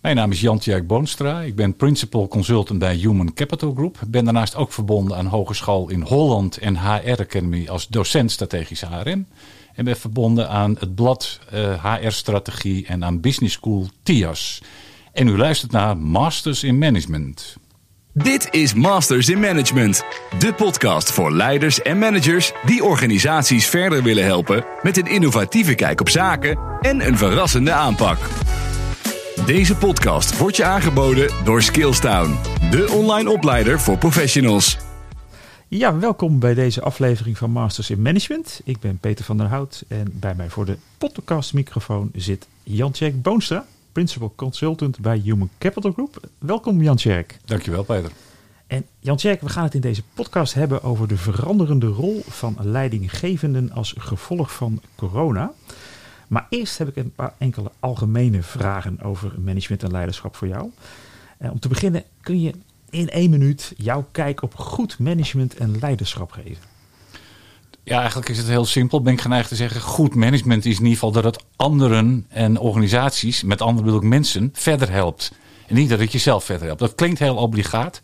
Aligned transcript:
Mijn 0.00 0.16
naam 0.16 0.30
is 0.30 0.40
Jan-Tjerk 0.40 0.86
Boonstra. 0.86 1.40
Ik 1.40 1.54
ben 1.54 1.76
Principal 1.76 2.28
Consultant 2.28 2.78
bij 2.78 2.94
Human 2.94 3.34
Capital 3.34 3.72
Group. 3.74 3.98
Ben 4.06 4.24
daarnaast 4.24 4.56
ook 4.56 4.72
verbonden 4.72 5.16
aan 5.16 5.26
Hogeschool 5.26 5.88
in 5.88 6.00
Holland 6.00 6.56
en 6.56 6.76
HR 6.76 7.20
Academy 7.20 7.68
als 7.68 7.88
docent 7.88 8.30
strategische 8.30 8.86
HRM. 8.86 9.26
En 9.74 9.84
ben 9.84 9.96
verbonden 9.96 10.48
aan 10.48 10.76
het 10.78 10.94
blad 10.94 11.40
HR 11.82 11.86
eh, 11.86 12.10
Strategie 12.10 12.86
en 12.86 13.04
aan 13.04 13.20
Business 13.20 13.54
School 13.54 13.88
TIAS. 14.02 14.62
En 15.12 15.28
u 15.28 15.36
luistert 15.36 15.72
naar 15.72 15.96
Masters 15.96 16.64
in 16.64 16.78
Management. 16.78 17.56
Dit 18.12 18.48
is 18.50 18.74
Masters 18.74 19.28
in 19.28 19.40
Management, 19.40 20.04
de 20.38 20.52
podcast 20.54 21.12
voor 21.12 21.32
leiders 21.32 21.82
en 21.82 21.98
managers 21.98 22.52
die 22.64 22.84
organisaties 22.84 23.66
verder 23.66 24.02
willen 24.02 24.24
helpen 24.24 24.64
met 24.82 24.96
een 24.96 25.06
innovatieve 25.06 25.74
kijk 25.74 26.00
op 26.00 26.08
zaken 26.08 26.58
en 26.80 27.06
een 27.06 27.16
verrassende 27.16 27.72
aanpak. 27.72 28.18
Deze 29.46 29.76
podcast 29.76 30.38
wordt 30.38 30.56
je 30.56 30.64
aangeboden 30.64 31.44
door 31.44 31.62
Skillstown, 31.62 32.36
de 32.70 32.90
online 32.92 33.30
opleider 33.30 33.80
voor 33.80 33.98
professionals. 33.98 34.76
Ja, 35.68 35.98
welkom 35.98 36.38
bij 36.38 36.54
deze 36.54 36.82
aflevering 36.82 37.38
van 37.38 37.50
Masters 37.50 37.90
in 37.90 38.02
Management. 38.02 38.60
Ik 38.64 38.80
ben 38.80 38.98
Peter 38.98 39.24
van 39.24 39.36
der 39.36 39.46
Hout 39.46 39.84
en 39.88 40.06
bij 40.12 40.34
mij 40.34 40.50
voor 40.50 40.64
de 40.64 40.76
podcastmicrofoon 40.98 42.10
zit 42.14 42.46
Jan-Tjerk 42.62 43.22
Boonstra, 43.22 43.66
Principal 43.92 44.32
Consultant 44.36 44.98
bij 44.98 45.18
Human 45.18 45.50
Capital 45.58 45.92
Group. 45.92 46.20
Welkom 46.38 46.82
Jan-Tjerk. 46.82 47.38
Dankjewel 47.44 47.84
Peter. 47.84 48.10
En 48.66 48.84
Jan-Tjerk, 49.00 49.40
we 49.40 49.48
gaan 49.48 49.64
het 49.64 49.74
in 49.74 49.80
deze 49.80 50.02
podcast 50.14 50.54
hebben 50.54 50.82
over 50.82 51.08
de 51.08 51.16
veranderende 51.16 51.86
rol 51.86 52.24
van 52.28 52.56
leidinggevenden 52.60 53.72
als 53.72 53.94
gevolg 53.98 54.52
van 54.52 54.80
corona. 54.94 55.52
Maar 56.28 56.46
eerst 56.50 56.78
heb 56.78 56.88
ik 56.88 56.96
een 56.96 57.12
paar 57.12 57.34
enkele 57.38 57.70
algemene 57.80 58.42
vragen 58.42 59.00
over 59.00 59.40
management 59.40 59.82
en 59.82 59.90
leiderschap 59.90 60.36
voor 60.36 60.48
jou. 60.48 60.70
Eh, 61.38 61.50
om 61.50 61.58
te 61.58 61.68
beginnen, 61.68 62.04
kun 62.20 62.40
je 62.40 62.52
in 62.90 63.08
één 63.08 63.30
minuut 63.30 63.72
jouw 63.76 64.06
kijk 64.12 64.42
op 64.42 64.54
goed 64.54 64.98
management 64.98 65.56
en 65.56 65.78
leiderschap 65.78 66.32
geven? 66.32 66.76
Ja, 67.82 67.98
eigenlijk 67.98 68.28
is 68.28 68.38
het 68.38 68.46
heel 68.46 68.64
simpel. 68.64 69.02
Ben 69.02 69.12
ik 69.12 69.20
geneigd 69.20 69.48
te 69.48 69.56
zeggen, 69.56 69.80
goed 69.80 70.14
management 70.14 70.64
is 70.64 70.72
in 70.72 70.82
ieder 70.82 70.92
geval 70.92 71.12
dat 71.12 71.24
het 71.24 71.44
anderen 71.56 72.26
en 72.28 72.58
organisaties, 72.58 73.42
met 73.42 73.60
anderen 73.60 73.84
bedoel 73.84 74.00
ik 74.00 74.08
mensen, 74.08 74.50
verder 74.52 74.90
helpt. 74.90 75.32
En 75.66 75.74
niet 75.74 75.88
dat 75.88 75.98
het 75.98 76.12
jezelf 76.12 76.44
verder 76.44 76.66
helpt. 76.66 76.80
Dat 76.80 76.94
klinkt 76.94 77.18
heel 77.18 77.36
obligaat 77.36 78.00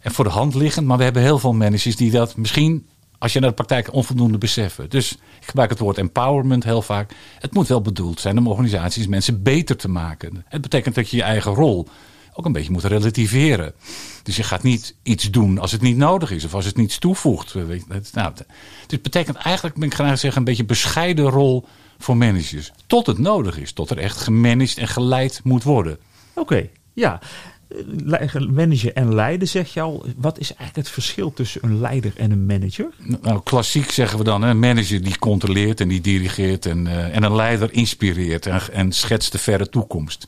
en 0.00 0.10
voor 0.10 0.24
de 0.24 0.30
hand 0.30 0.54
liggend, 0.54 0.86
maar 0.86 0.98
we 0.98 1.04
hebben 1.04 1.22
heel 1.22 1.38
veel 1.38 1.52
managers 1.52 1.96
die 1.96 2.10
dat 2.10 2.36
misschien 2.36 2.86
als 3.22 3.32
je 3.32 3.40
naar 3.40 3.48
de 3.48 3.54
praktijk 3.54 3.92
onvoldoende 3.92 4.38
beseffen. 4.38 4.90
Dus 4.90 5.12
ik 5.12 5.46
gebruik 5.46 5.70
het 5.70 5.78
woord 5.78 5.98
empowerment 5.98 6.64
heel 6.64 6.82
vaak. 6.82 7.12
Het 7.38 7.54
moet 7.54 7.68
wel 7.68 7.80
bedoeld 7.80 8.20
zijn 8.20 8.38
om 8.38 8.46
organisaties 8.46 9.06
mensen 9.06 9.42
beter 9.42 9.76
te 9.76 9.88
maken. 9.88 10.44
Het 10.48 10.60
betekent 10.60 10.94
dat 10.94 11.10
je 11.10 11.16
je 11.16 11.22
eigen 11.22 11.54
rol 11.54 11.88
ook 12.34 12.44
een 12.44 12.52
beetje 12.52 12.72
moet 12.72 12.84
relativeren. 12.84 13.72
Dus 14.22 14.36
je 14.36 14.42
gaat 14.42 14.62
niet 14.62 14.94
iets 15.02 15.30
doen 15.30 15.58
als 15.58 15.72
het 15.72 15.80
niet 15.80 15.96
nodig 15.96 16.30
is 16.30 16.44
of 16.44 16.54
als 16.54 16.64
het 16.64 16.76
niets 16.76 16.98
toevoegt. 16.98 17.54
Nou, 18.12 18.32
het 18.86 19.02
betekent 19.02 19.36
eigenlijk, 19.36 19.76
ben 19.76 19.88
ik 19.88 19.94
graag 19.94 20.18
zeggen, 20.18 20.38
een 20.38 20.46
beetje 20.46 20.64
bescheiden 20.64 21.28
rol 21.28 21.66
voor 21.98 22.16
managers. 22.16 22.72
Tot 22.86 23.06
het 23.06 23.18
nodig 23.18 23.58
is, 23.58 23.72
tot 23.72 23.90
er 23.90 23.98
echt 23.98 24.20
gemanaged 24.20 24.78
en 24.78 24.88
geleid 24.88 25.40
moet 25.44 25.62
worden. 25.62 25.98
Oké, 26.34 26.68
ja 26.92 27.20
manager 28.50 28.92
en 28.92 29.14
leiden, 29.14 29.48
zeg 29.48 29.74
je 29.74 29.80
al. 29.80 30.06
Wat 30.16 30.38
is 30.38 30.54
eigenlijk 30.54 30.76
het 30.76 30.94
verschil 30.94 31.32
tussen 31.32 31.64
een 31.64 31.80
leider 31.80 32.12
en 32.16 32.30
een 32.30 32.46
manager? 32.46 32.88
Nou, 33.22 33.40
klassiek 33.42 33.90
zeggen 33.90 34.18
we 34.18 34.24
dan, 34.24 34.42
een 34.42 34.58
manager 34.58 35.02
die 35.02 35.18
controleert 35.18 35.80
en 35.80 35.88
die 35.88 36.00
dirigeert. 36.00 36.66
En, 36.66 36.86
uh, 36.86 37.16
en 37.16 37.22
een 37.22 37.34
leider 37.34 37.72
inspireert 37.72 38.46
en, 38.46 38.60
en 38.72 38.92
schetst 38.92 39.32
de 39.32 39.38
verre 39.38 39.68
toekomst. 39.68 40.26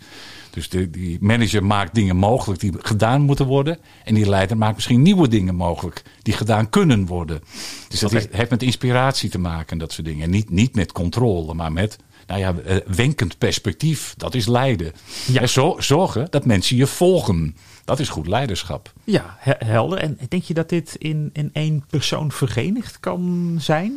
Dus 0.50 0.68
de, 0.68 0.90
die 0.90 1.18
manager 1.20 1.64
maakt 1.64 1.94
dingen 1.94 2.16
mogelijk 2.16 2.60
die 2.60 2.72
gedaan 2.78 3.20
moeten 3.20 3.46
worden. 3.46 3.78
En 4.04 4.14
die 4.14 4.28
leider 4.28 4.56
maakt 4.56 4.74
misschien 4.74 5.02
nieuwe 5.02 5.28
dingen 5.28 5.54
mogelijk 5.54 6.02
die 6.22 6.34
gedaan 6.34 6.70
kunnen 6.70 7.06
worden. 7.06 7.40
Dus 7.88 8.00
dat 8.00 8.12
heeft 8.30 8.50
met 8.50 8.62
inspiratie 8.62 9.30
te 9.30 9.38
maken 9.38 9.68
en 9.68 9.78
dat 9.78 9.92
soort 9.92 10.06
dingen. 10.06 10.22
En 10.22 10.30
niet, 10.30 10.50
niet 10.50 10.74
met 10.74 10.92
controle, 10.92 11.54
maar 11.54 11.72
met 11.72 11.96
nou 12.27 12.40
ja, 12.40 12.55
eh, 12.64 12.77
wenkend 12.86 13.39
perspectief. 13.39 14.14
Dat 14.17 14.35
is 14.35 14.46
leiden. 14.46 14.92
Ja. 15.27 15.40
En 15.40 15.48
zo, 15.48 15.77
zorgen 15.79 16.27
dat 16.30 16.45
mensen 16.45 16.77
je 16.77 16.86
volgen. 16.86 17.57
Dat 17.85 18.01
is 18.01 18.08
goed 18.08 18.27
leiderschap. 18.27 18.92
Ja, 19.05 19.36
helder. 19.40 19.98
En 19.98 20.18
denk 20.29 20.42
je 20.42 20.55
dat 20.55 20.68
dit 20.68 20.95
in, 20.98 21.30
in 21.33 21.51
één 21.52 21.84
persoon 21.90 22.33
verenigd 22.33 23.01
kan 23.01 23.55
zijn? 23.61 23.92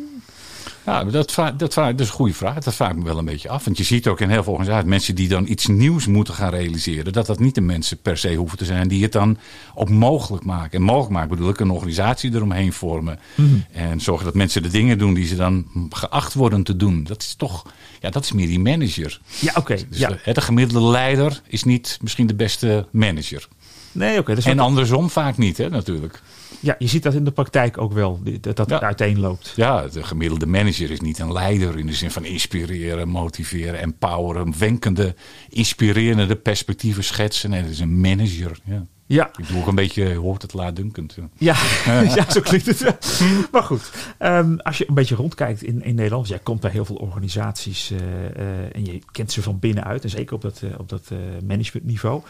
Ja, 0.86 1.04
dat, 1.04 1.34
dat, 1.56 1.74
dat 1.74 2.00
is 2.00 2.06
een 2.06 2.14
goede 2.14 2.34
vraag. 2.34 2.58
Dat 2.58 2.74
vraag 2.74 2.90
ik 2.90 2.96
me 2.96 3.04
wel 3.04 3.18
een 3.18 3.24
beetje 3.24 3.48
af. 3.48 3.64
Want 3.64 3.78
je 3.78 3.84
ziet 3.84 4.06
ook 4.06 4.20
in 4.20 4.30
heel 4.30 4.42
veel 4.42 4.52
organisaties 4.52 4.88
mensen 4.88 5.14
die 5.14 5.28
dan 5.28 5.46
iets 5.46 5.66
nieuws 5.66 6.06
moeten 6.06 6.34
gaan 6.34 6.50
realiseren. 6.50 7.12
Dat 7.12 7.26
dat 7.26 7.38
niet 7.38 7.54
de 7.54 7.60
mensen 7.60 8.00
per 8.02 8.18
se 8.18 8.34
hoeven 8.34 8.58
te 8.58 8.64
zijn 8.64 8.88
die 8.88 9.02
het 9.02 9.12
dan 9.12 9.38
ook 9.74 9.88
mogelijk 9.88 10.44
maken. 10.44 10.78
En 10.78 10.82
mogelijk 10.82 11.12
maken 11.12 11.28
bedoel 11.28 11.48
ik 11.48 11.60
een 11.60 11.70
organisatie 11.70 12.34
eromheen 12.34 12.72
vormen. 12.72 13.18
Mhm. 13.34 13.48
En 13.72 14.00
zorgen 14.00 14.24
dat 14.24 14.34
mensen 14.34 14.62
de 14.62 14.68
dingen 14.68 14.98
doen 14.98 15.14
die 15.14 15.26
ze 15.26 15.36
dan 15.36 15.66
geacht 15.90 16.34
worden 16.34 16.62
te 16.62 16.76
doen. 16.76 17.04
Dat 17.04 17.22
is 17.22 17.34
toch, 17.34 17.66
ja, 18.00 18.10
dat 18.10 18.24
is 18.24 18.32
meer 18.32 18.46
die 18.46 18.60
manager. 18.60 19.20
Ja, 19.38 19.52
oké. 19.56 19.76
Dus 19.88 19.98
ja. 19.98 20.08
de, 20.08 20.32
de 20.32 20.40
gemiddelde 20.40 20.88
leider 20.88 21.40
is 21.46 21.64
niet 21.64 21.98
misschien 22.00 22.26
de 22.26 22.34
beste 22.34 22.86
manager. 22.90 23.48
Nee, 23.92 24.18
oké. 24.18 24.32
en 24.32 24.58
andersom 24.58 25.10
vaak 25.10 25.36
niet, 25.36 25.56
hè, 25.56 25.68
natuurlijk. 25.68 26.22
Ja, 26.60 26.76
je 26.78 26.86
ziet 26.86 27.02
dat 27.02 27.14
in 27.14 27.24
de 27.24 27.30
praktijk 27.30 27.78
ook 27.78 27.92
wel, 27.92 28.20
dat 28.40 28.56
dat 28.56 28.68
ja. 28.68 28.80
uiteenloopt. 28.80 29.52
Ja, 29.56 29.86
de 29.86 30.02
gemiddelde 30.02 30.46
manager 30.46 30.90
is 30.90 31.00
niet 31.00 31.18
een 31.18 31.32
leider 31.32 31.78
in 31.78 31.86
de 31.86 31.94
zin 31.94 32.10
van 32.10 32.24
inspireren, 32.24 33.08
motiveren, 33.08 33.80
empoweren, 33.80 34.58
wenkende, 34.58 35.14
inspirerende 35.48 36.36
perspectieven 36.36 37.04
schetsen. 37.04 37.50
Nee, 37.50 37.62
dat 37.62 37.70
is 37.70 37.80
een 37.80 38.00
manager. 38.00 38.58
Ja. 38.64 38.86
Ja. 39.08 39.30
Ik 39.36 39.48
doe 39.48 39.60
ook 39.60 39.66
een 39.66 39.74
beetje, 39.74 40.14
hoort 40.14 40.42
het 40.42 40.54
laatdunkend. 40.54 41.16
Ja, 41.38 41.56
ja, 41.84 42.30
zo 42.30 42.40
klinkt 42.40 42.66
het. 42.66 43.20
maar 43.52 43.62
goed, 43.62 43.90
um, 44.18 44.60
als 44.60 44.78
je 44.78 44.88
een 44.88 44.94
beetje 44.94 45.14
rondkijkt 45.14 45.62
in, 45.62 45.82
in 45.82 45.94
Nederland. 45.94 46.28
Jij 46.28 46.38
komt 46.38 46.60
bij 46.60 46.70
heel 46.70 46.84
veel 46.84 46.96
organisaties 46.96 47.90
uh, 47.90 47.98
uh, 47.98 48.74
en 48.76 48.84
je 48.84 49.00
kent 49.12 49.32
ze 49.32 49.42
van 49.42 49.58
binnenuit. 49.58 50.04
En 50.04 50.10
zeker 50.10 50.34
op 50.34 50.42
dat, 50.42 50.60
uh, 50.64 50.70
op 50.78 50.88
dat 50.88 51.10
managementniveau. 51.44 52.22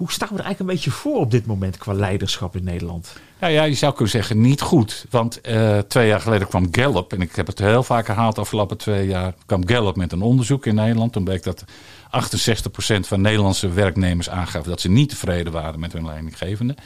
Hoe 0.00 0.12
staan 0.12 0.28
we 0.28 0.38
er 0.38 0.44
eigenlijk 0.44 0.70
een 0.70 0.76
beetje 0.76 0.98
voor 1.00 1.20
op 1.20 1.30
dit 1.30 1.46
moment 1.46 1.76
qua 1.76 1.92
leiderschap 1.92 2.56
in 2.56 2.64
Nederland? 2.64 3.12
Ja, 3.40 3.46
ja 3.46 3.62
je 3.62 3.74
zou 3.74 3.92
kunnen 3.92 4.10
zeggen 4.10 4.40
niet 4.40 4.60
goed. 4.60 5.06
Want 5.10 5.40
uh, 5.48 5.78
twee 5.78 6.08
jaar 6.08 6.20
geleden 6.20 6.48
kwam 6.48 6.68
Gallup, 6.70 7.12
en 7.12 7.20
ik 7.20 7.36
heb 7.36 7.46
het 7.46 7.58
heel 7.58 7.82
vaak 7.82 8.06
herhaald 8.06 8.34
de 8.34 8.40
afgelopen 8.40 8.76
twee 8.76 9.06
jaar, 9.06 9.34
kwam 9.46 9.68
Gallup 9.68 9.96
met 9.96 10.12
een 10.12 10.22
onderzoek 10.22 10.66
in 10.66 10.74
Nederland. 10.74 11.12
Toen 11.12 11.24
bleek 11.24 11.42
dat 11.42 11.64
68% 11.64 11.66
van 13.00 13.20
Nederlandse 13.20 13.68
werknemers 13.68 14.30
aangaf 14.30 14.64
dat 14.64 14.80
ze 14.80 14.90
niet 14.90 15.08
tevreden 15.08 15.52
waren 15.52 15.80
met 15.80 15.92
hun 15.92 16.04
leidinggevende. 16.04 16.76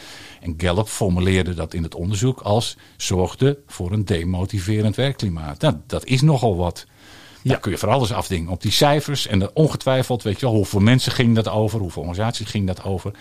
En 0.41 0.55
Gallup 0.57 0.89
formuleerde 0.89 1.55
dat 1.55 1.75
in 1.75 1.83
het 1.83 1.95
onderzoek 1.95 2.41
als 2.41 2.77
zorgde 2.97 3.59
voor 3.67 3.93
een 3.93 4.05
demotiverend 4.05 4.97
werkklimaat. 4.97 5.61
Nou, 5.61 5.75
dat 5.87 6.05
is 6.05 6.21
nogal 6.21 6.57
wat. 6.57 6.87
Daar 7.45 7.61
kun 7.61 7.71
je 7.71 7.79
voor 7.79 7.89
alles 7.89 8.13
afdingen 8.13 8.51
op 8.51 8.63
die 8.63 8.73
cijfers. 8.73 9.27
En 9.27 9.57
ongetwijfeld, 9.57 10.23
weet 10.23 10.41
je 10.41 10.47
wel, 10.47 10.55
hoeveel 10.55 10.81
mensen 10.81 11.13
ging 11.13 11.35
dat 11.35 11.49
over, 11.49 11.81
hoeveel 11.81 12.03
organisaties 12.03 12.49
ging 12.49 12.67
dat 12.67 12.83
over. 12.83 13.13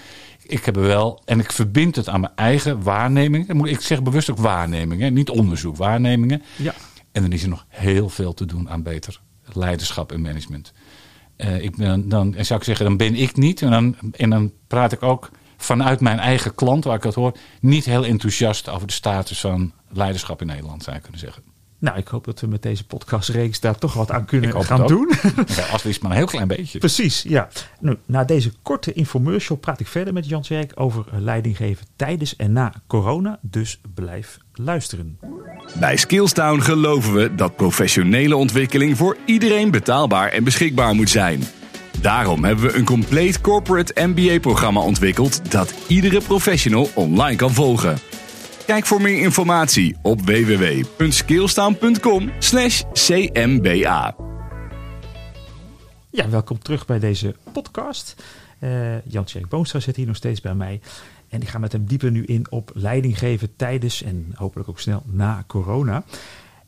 Ik 0.43 0.65
heb 0.65 0.75
er 0.75 0.81
wel, 0.81 1.21
en 1.25 1.39
ik 1.39 1.51
verbind 1.51 1.95
het 1.95 2.09
aan 2.09 2.19
mijn 2.19 2.33
eigen 2.35 2.83
waarnemingen. 2.83 3.65
Ik 3.65 3.81
zeg 3.81 4.03
bewust 4.03 4.29
ook 4.29 4.37
waarnemingen, 4.37 5.13
niet 5.13 5.29
onderzoek, 5.29 5.75
waarnemingen. 5.75 6.43
Ja. 6.55 6.73
En 7.11 7.21
dan 7.21 7.31
is 7.31 7.43
er 7.43 7.49
nog 7.49 7.65
heel 7.67 8.09
veel 8.09 8.33
te 8.33 8.45
doen 8.45 8.69
aan 8.69 8.83
beter 8.83 9.19
leiderschap 9.53 10.11
en 10.11 10.21
management. 10.21 10.73
Uh, 11.37 11.61
ik 11.61 11.75
ben, 11.75 12.09
dan 12.09 12.35
en 12.35 12.45
zou 12.45 12.59
ik 12.59 12.65
zeggen, 12.65 12.85
dan 12.85 12.97
ben 12.97 13.15
ik 13.15 13.35
niet. 13.35 13.61
En 13.61 13.71
dan, 13.71 13.95
en 14.11 14.29
dan 14.29 14.51
praat 14.67 14.91
ik 14.91 15.03
ook 15.03 15.29
vanuit 15.57 15.99
mijn 15.99 16.19
eigen 16.19 16.55
klant, 16.55 16.83
waar 16.83 16.95
ik 16.95 17.01
dat 17.01 17.15
hoor, 17.15 17.37
niet 17.59 17.85
heel 17.85 18.05
enthousiast 18.05 18.69
over 18.69 18.87
de 18.87 18.93
status 18.93 19.39
van 19.39 19.73
leiderschap 19.89 20.41
in 20.41 20.47
Nederland, 20.47 20.83
zou 20.83 20.95
je 20.95 21.01
kunnen 21.01 21.19
zeggen. 21.19 21.43
Nou, 21.83 21.97
ik 21.97 22.07
hoop 22.07 22.25
dat 22.25 22.39
we 22.39 22.47
met 22.47 22.61
deze 22.61 22.85
podcastreeks 22.85 23.59
daar 23.59 23.77
toch 23.77 23.93
wat 23.93 24.11
aan 24.11 24.25
kunnen 24.25 24.63
gaan 24.63 24.87
doen. 24.87 25.11
Ja, 25.55 25.65
als 25.71 25.83
het 25.83 26.01
maar 26.01 26.11
een 26.11 26.17
heel 26.17 26.25
klein 26.25 26.47
beetje. 26.47 26.79
Precies, 26.79 27.21
ja. 27.27 27.49
Nu, 27.79 27.97
na 28.05 28.23
deze 28.23 28.51
korte 28.61 28.93
infomercial 28.93 29.57
praat 29.57 29.79
ik 29.79 29.87
verder 29.87 30.13
met 30.13 30.29
Jan 30.29 30.45
Zerk 30.45 30.71
over 30.75 31.05
leidinggeven 31.11 31.85
tijdens 31.95 32.35
en 32.35 32.53
na 32.53 32.73
corona. 32.87 33.39
Dus 33.41 33.81
blijf 33.93 34.37
luisteren. 34.53 35.19
Bij 35.79 35.97
Skillstown 35.97 36.59
geloven 36.59 37.13
we 37.13 37.35
dat 37.35 37.55
professionele 37.55 38.35
ontwikkeling 38.35 38.97
voor 38.97 39.17
iedereen 39.25 39.71
betaalbaar 39.71 40.31
en 40.31 40.43
beschikbaar 40.43 40.95
moet 40.95 41.09
zijn. 41.09 41.43
Daarom 42.01 42.43
hebben 42.43 42.65
we 42.65 42.77
een 42.77 42.85
compleet 42.85 43.41
corporate 43.41 44.05
MBA-programma 44.05 44.81
ontwikkeld 44.81 45.51
dat 45.51 45.73
iedere 45.87 46.21
professional 46.21 46.89
online 46.93 47.35
kan 47.35 47.51
volgen. 47.51 47.97
Kijk 48.65 48.85
voor 48.85 49.01
meer 49.01 49.21
informatie 49.21 49.95
op 50.01 50.21
www.skillstaan.com 50.21 52.31
cmba. 52.93 54.15
Ja, 56.09 56.29
welkom 56.29 56.59
terug 56.59 56.85
bij 56.85 56.99
deze 56.99 57.35
podcast. 57.51 58.23
Uh, 58.59 59.05
Jan-Tjerk 59.05 59.49
Boonstra 59.49 59.79
zit 59.79 59.95
hier 59.95 60.05
nog 60.05 60.15
steeds 60.15 60.41
bij 60.41 60.55
mij. 60.55 60.81
En 61.29 61.41
ik 61.41 61.47
ga 61.47 61.57
met 61.57 61.71
hem 61.71 61.85
dieper 61.85 62.11
nu 62.11 62.23
in 62.23 62.45
op 62.49 62.71
leiding 62.73 63.17
geven 63.17 63.55
tijdens 63.55 64.03
en 64.03 64.31
hopelijk 64.35 64.69
ook 64.69 64.79
snel 64.79 65.03
na 65.05 65.43
corona. 65.47 66.03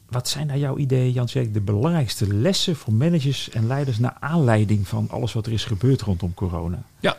Wat 0.09 0.27
zijn 0.27 0.47
naar 0.47 0.57
jouw 0.57 0.77
idee, 0.77 1.11
jan 1.11 1.27
de 1.51 1.61
belangrijkste 1.61 2.33
lessen 2.33 2.75
voor 2.75 2.93
managers 2.93 3.49
en 3.49 3.67
leiders 3.67 3.99
naar 3.99 4.17
aanleiding 4.19 4.87
van 4.87 5.07
alles 5.09 5.33
wat 5.33 5.45
er 5.45 5.53
is 5.53 5.65
gebeurd 5.65 6.01
rondom 6.01 6.33
corona? 6.33 6.83
Ja, 6.99 7.11
Nou, 7.11 7.17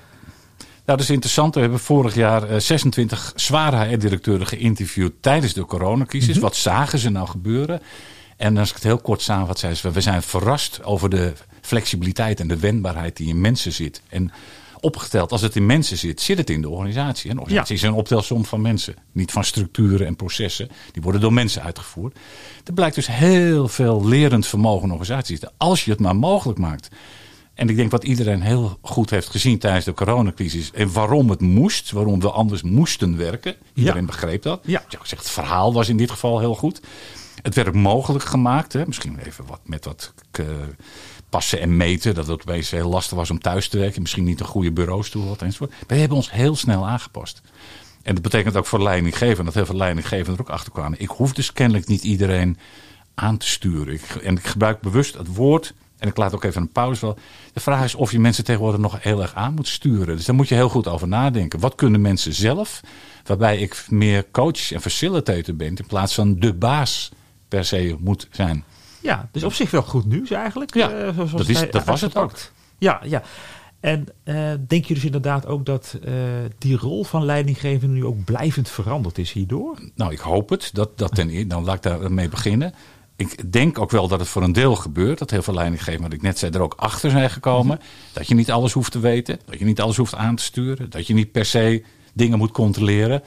dat 0.87 1.01
is 1.01 1.11
interessant. 1.11 1.55
We 1.55 1.61
hebben 1.61 1.79
vorig 1.79 2.15
jaar 2.15 2.49
eh, 2.49 2.59
26 2.59 3.33
zware 3.35 3.77
HR-directeuren 3.77 4.47
geïnterviewd 4.47 5.13
tijdens 5.21 5.53
de 5.53 5.65
coronacrisis. 5.65 6.39
Wat 6.39 6.57
zagen 6.57 6.99
ze 6.99 7.11
nou 7.11 7.29
gebeuren? 7.29 7.83
En 8.37 8.57
als 8.57 8.69
ik 8.69 8.75
het 8.75 8.85
heel 8.85 8.99
kort 8.99 9.23
samenvat, 9.23 9.59
zeiden 9.59 9.81
ze: 9.81 9.91
we 9.91 10.01
zijn 10.01 10.23
verrast 10.23 10.85
over 10.85 11.11
de 11.11 11.33
flexibiliteit 11.61 12.41
en 12.41 12.49
de 12.49 12.59
wendbaarheid 12.59 13.17
die 13.17 13.29
in 13.29 13.41
mensen 13.41 13.73
zit. 13.73 14.03
En 14.09 14.33
opgeteld, 14.81 15.33
als 15.33 15.41
het 15.41 15.57
in 15.57 15.67
mensen 15.67 15.99
zit, 15.99 16.21
zit 16.21 16.39
het 16.39 16.51
in 16.51 16.61
de 16.61 16.69
organisatie. 16.69 17.31
Een 17.31 17.39
organisatie 17.39 17.75
is 17.75 17.83
een 17.83 17.93
optelsom 17.93 18.45
van 18.45 18.61
mensen, 18.61 18.95
niet 19.13 19.33
van 19.33 19.45
structuren 19.45 20.07
en 20.07 20.17
processen. 20.17 20.69
Die 20.93 21.03
worden 21.03 21.21
door 21.21 21.33
mensen 21.33 21.63
uitgevoerd. 21.63 22.19
Er 22.65 22.73
blijkt 22.73 22.95
dus 22.95 23.07
heel 23.07 23.69
veel 23.69 24.07
lerend 24.07 24.47
vermogen 24.47 24.85
in 24.85 24.93
organisaties. 24.93 25.41
Als 25.57 25.85
je 25.85 25.91
het 25.91 26.01
maar 26.01 26.17
mogelijk 26.17 26.59
maakt. 26.59 26.89
En 27.57 27.69
ik 27.69 27.77
denk 27.77 27.91
wat 27.91 28.05
iedereen 28.05 28.41
heel 28.41 28.79
goed 28.83 29.11
heeft 29.11 29.29
gezien 29.29 29.59
tijdens 29.59 29.85
de 29.85 29.95
coronacrisis. 29.95 30.71
En 30.73 30.93
waarom 30.93 31.31
het 31.31 31.41
moest, 31.41 31.91
waarom 31.91 32.21
we 32.21 32.31
anders 32.31 32.63
moesten 32.63 33.17
werken. 33.17 33.55
Iedereen 33.75 34.01
Ja. 34.01 34.07
begreep 34.07 34.43
dat. 34.43 34.61
Ja. 34.67 34.81
Ik 34.89 34.99
zeg, 35.03 35.19
het 35.19 35.31
verhaal 35.31 35.73
was 35.73 35.89
in 35.89 35.97
dit 35.97 36.11
geval 36.11 36.39
heel 36.39 36.55
goed. 36.55 36.81
Het 37.43 37.55
werd 37.55 37.75
mogelijk 37.75 38.25
gemaakt. 38.25 38.73
Hè? 38.73 38.87
Misschien 38.87 39.19
even 39.19 39.47
wat, 39.47 39.61
met 39.65 39.85
wat 39.85 40.13
eh, 40.31 40.45
passen 41.29 41.61
en 41.61 41.77
meten. 41.77 42.15
Dat 42.15 42.27
het 42.27 42.41
opeens 42.41 42.71
heel 42.71 42.89
lastig 42.89 43.17
was 43.17 43.31
om 43.31 43.39
thuis 43.41 43.69
te 43.69 43.79
werken. 43.79 44.03
Misschien 44.03 44.25
niet 44.25 44.41
een 44.41 44.47
goede 44.47 44.73
bureaustoel 44.73 45.29
had 45.29 45.43
enzovoort. 45.43 45.73
We 45.87 45.95
hebben 45.95 46.17
ons 46.17 46.31
heel 46.31 46.57
snel 46.57 46.87
aangepast. 46.87 47.43
En 48.03 48.15
dat 48.15 48.23
betekent 48.23 48.57
ook 48.57 48.67
voor 48.67 48.83
leidinggevenden 48.83 49.45
dat 49.45 49.55
heel 49.55 49.67
veel 49.67 49.77
leidinggevenden 49.77 50.35
er 50.35 50.41
ook 50.41 50.51
achter 50.51 50.73
kwamen. 50.73 51.01
Ik 51.01 51.09
hoef 51.09 51.33
dus 51.33 51.53
kennelijk 51.53 51.87
niet 51.87 52.03
iedereen 52.03 52.59
aan 53.15 53.37
te 53.37 53.47
sturen. 53.49 53.95
Ik, 53.95 54.03
en 54.03 54.37
ik 54.37 54.47
gebruik 54.47 54.81
bewust 54.81 55.15
het 55.15 55.35
woord. 55.35 55.75
En 55.99 56.09
ik 56.09 56.17
laat 56.17 56.35
ook 56.35 56.45
even 56.45 56.63
een 56.63 56.73
pauze 56.73 57.01
wel. 57.01 57.19
De 57.53 57.61
vraag 57.61 57.85
is 57.85 57.95
of 57.95 58.13
je 58.13 58.19
mensen 58.19 58.45
tegenwoordig 58.45 58.81
nog 58.81 59.03
heel 59.03 59.23
erg 59.23 59.35
aan 59.35 59.55
moet 59.55 59.69
sturen. 59.69 60.17
Dus 60.17 60.25
daar 60.25 60.35
moet 60.37 60.49
je 60.49 60.55
heel 60.55 60.69
goed 60.69 60.89
over 60.89 61.09
nadenken. 61.09 61.61
Wat 61.61 61.75
kunnen 61.75 62.01
mensen 62.01 62.33
zelf? 62.33 62.81
Waarbij 63.25 63.59
ik 63.59 63.87
meer 63.91 64.31
coach 64.31 64.73
en 64.73 64.81
facilitator 64.81 65.57
ben. 65.57 65.67
In 65.77 65.87
plaats 65.87 66.15
van 66.15 66.39
de 66.39 66.55
baas 66.55 67.11
per 67.49 67.65
se 67.65 67.97
moet 68.01 68.29
zijn. 68.31 68.65
Ja, 69.01 69.29
dus 69.33 69.43
op 69.45 69.53
zich 69.53 69.71
wel 69.71 69.83
goed 69.83 70.07
nieuws 70.07 70.31
eigenlijk. 70.31 70.75
Ja, 70.75 70.91
eh, 70.91 71.17
dat 71.33 71.49
is- 71.49 71.71
dat 71.71 71.85
was 71.85 72.01
het 72.01 72.17
uitgepakt. 72.17 72.53
Ja, 72.79 73.01
ja. 73.05 73.23
En 73.81 74.07
eh, 74.25 74.53
denk 74.67 74.85
je 74.85 74.95
dus 74.95 75.05
inderdaad 75.05 75.47
ook 75.47 75.67
dat 75.67 75.99
eh, 76.05 76.13
die 76.59 76.77
rol 76.77 77.05
van 77.05 77.25
leidinggevende 77.25 77.95
nu 77.95 78.05
ook 78.05 78.25
blijvend 78.25 78.69
veranderd 78.69 79.19
is 79.19 79.33
hierdoor? 79.33 79.79
Nou, 79.95 80.13
ik 80.13 80.19
hoop 80.19 80.49
het. 80.49 80.71
Dat, 80.73 80.99
dat 80.99 81.15
ten 81.15 81.29
eerste. 81.31 81.47
Dan 81.47 81.65
laat 81.65 81.75
ik 81.75 81.83
daarmee 81.83 82.29
beginnen. 82.29 82.75
Ik 83.17 83.53
denk 83.53 83.79
ook 83.79 83.91
wel 83.91 84.09
dat 84.09 84.21
het 84.21 84.29
voor 84.29 84.43
een 84.43 84.53
deel 84.53 84.77
gebeurt. 84.77 85.19
Dat 85.19 85.31
heel 85.31 85.43
veel 85.43 85.55
leidinggevenden, 85.55 86.03
wat 86.03 86.13
ik 86.13 86.23
net 86.23 86.39
zei, 86.39 86.53
er 86.53 86.61
ook 86.61 86.75
achter 86.77 87.11
zijn 87.11 87.31
gekomen. 87.31 87.81
Dat 88.13 88.29
je 88.29 88.35
niet 88.35 88.51
alles 88.51 88.73
hoeft 88.73 88.93
te 88.93 88.99
weten. 88.99 89.41
Dat 89.45 89.59
je 89.59 89.65
niet 89.65 89.81
alles 89.81 89.97
hoeft 89.97 90.15
aan 90.15 90.37
te 90.37 90.43
sturen. 90.43 90.91
Dat 90.91 91.07
je 91.07 91.15
niet 91.15 91.33
per 91.33 91.45
se 91.45 91.85
dingen 92.15 92.39
moet 92.39 92.51
controleren. 92.51 93.23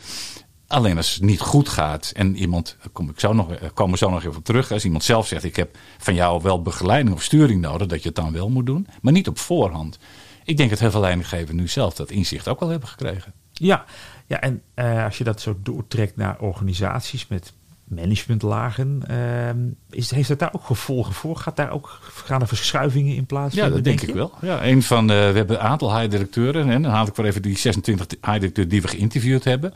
Alleen 0.68 0.98
als 0.98 1.14
het 1.14 1.24
niet 1.24 1.40
goed 1.40 1.70
gaat 1.70 2.12
en 2.16 2.36
iemand, 2.36 2.78
kom 2.92 3.10
ik 3.10 3.20
zo 3.20 3.34
nog, 3.34 3.74
komen 3.74 3.92
we 3.92 3.98
zo 3.98 4.10
nog 4.10 4.24
even 4.24 4.38
op 4.38 4.46
terug. 4.46 4.72
Als 4.72 4.86
iemand 4.86 5.04
zelf 5.04 5.28
zegt: 5.28 5.44
Ik 5.44 5.56
heb 5.56 5.78
van 5.98 6.14
jou 6.14 6.42
wel 6.42 6.62
begeleiding 6.62 7.16
of 7.16 7.24
sturing 7.24 7.62
nodig, 7.62 7.88
dat 7.88 8.02
je 8.02 8.08
het 8.08 8.18
dan 8.18 8.32
wel 8.32 8.50
moet 8.50 8.66
doen. 8.66 8.88
Maar 9.02 9.14
niet 9.14 9.28
op 9.28 9.40
voorhand. 9.40 10.00
Ik 10.44 10.58
denk 10.58 10.70
dat 10.70 10.80
heel 10.80 10.92
veel 10.92 11.00
leidinggevenden 11.00 11.56
nu 11.56 11.68
zelf 11.68 11.94
dat 11.94 12.12
inzicht 12.12 12.48
ook 12.48 12.60
wel 12.60 12.70
hebben 12.70 12.90
gekregen. 12.90 13.34
Ja, 13.52 13.86
ja 14.26 14.42
en 14.42 14.62
eh, 14.74 15.04
als 15.04 15.18
je 15.18 15.24
dat 15.24 15.42
zo 15.42 15.58
doortrekt 15.64 16.16
naar 16.16 16.40
organisaties 16.40 17.28
met 17.28 17.54
managementlagen, 17.90 19.02
ehm, 19.08 19.58
is, 19.90 20.12
heeft 20.12 20.28
dat 20.28 20.40
daar 20.40 20.54
ook 20.54 20.66
gevolgen 20.66 21.14
voor? 21.14 21.36
Gaat 21.36 21.56
daar 21.56 21.72
ook, 21.72 22.00
gaan 22.02 22.42
er 22.42 22.48
verschuivingen 22.48 23.16
in 23.16 23.26
plaatsvinden? 23.26 23.70
Ja, 23.70 23.76
dat 23.76 23.84
denk 23.84 24.02
ik 24.02 24.14
wel. 24.14 24.32
Ja, 24.42 24.66
een 24.66 24.84
van 24.84 25.08
de, 25.08 25.14
we 25.14 25.38
hebben 25.38 25.56
een 25.56 25.68
aantal 25.68 26.00
HR-directeuren. 26.00 26.70
En 26.70 26.82
dan 26.82 26.92
haal 26.92 27.08
ik 27.08 27.16
wel 27.16 27.26
even 27.26 27.42
die 27.42 27.58
26 27.58 28.08
HR-directeuren 28.22 28.72
die 28.72 28.82
we 28.82 28.88
geïnterviewd 28.88 29.44
hebben. 29.44 29.74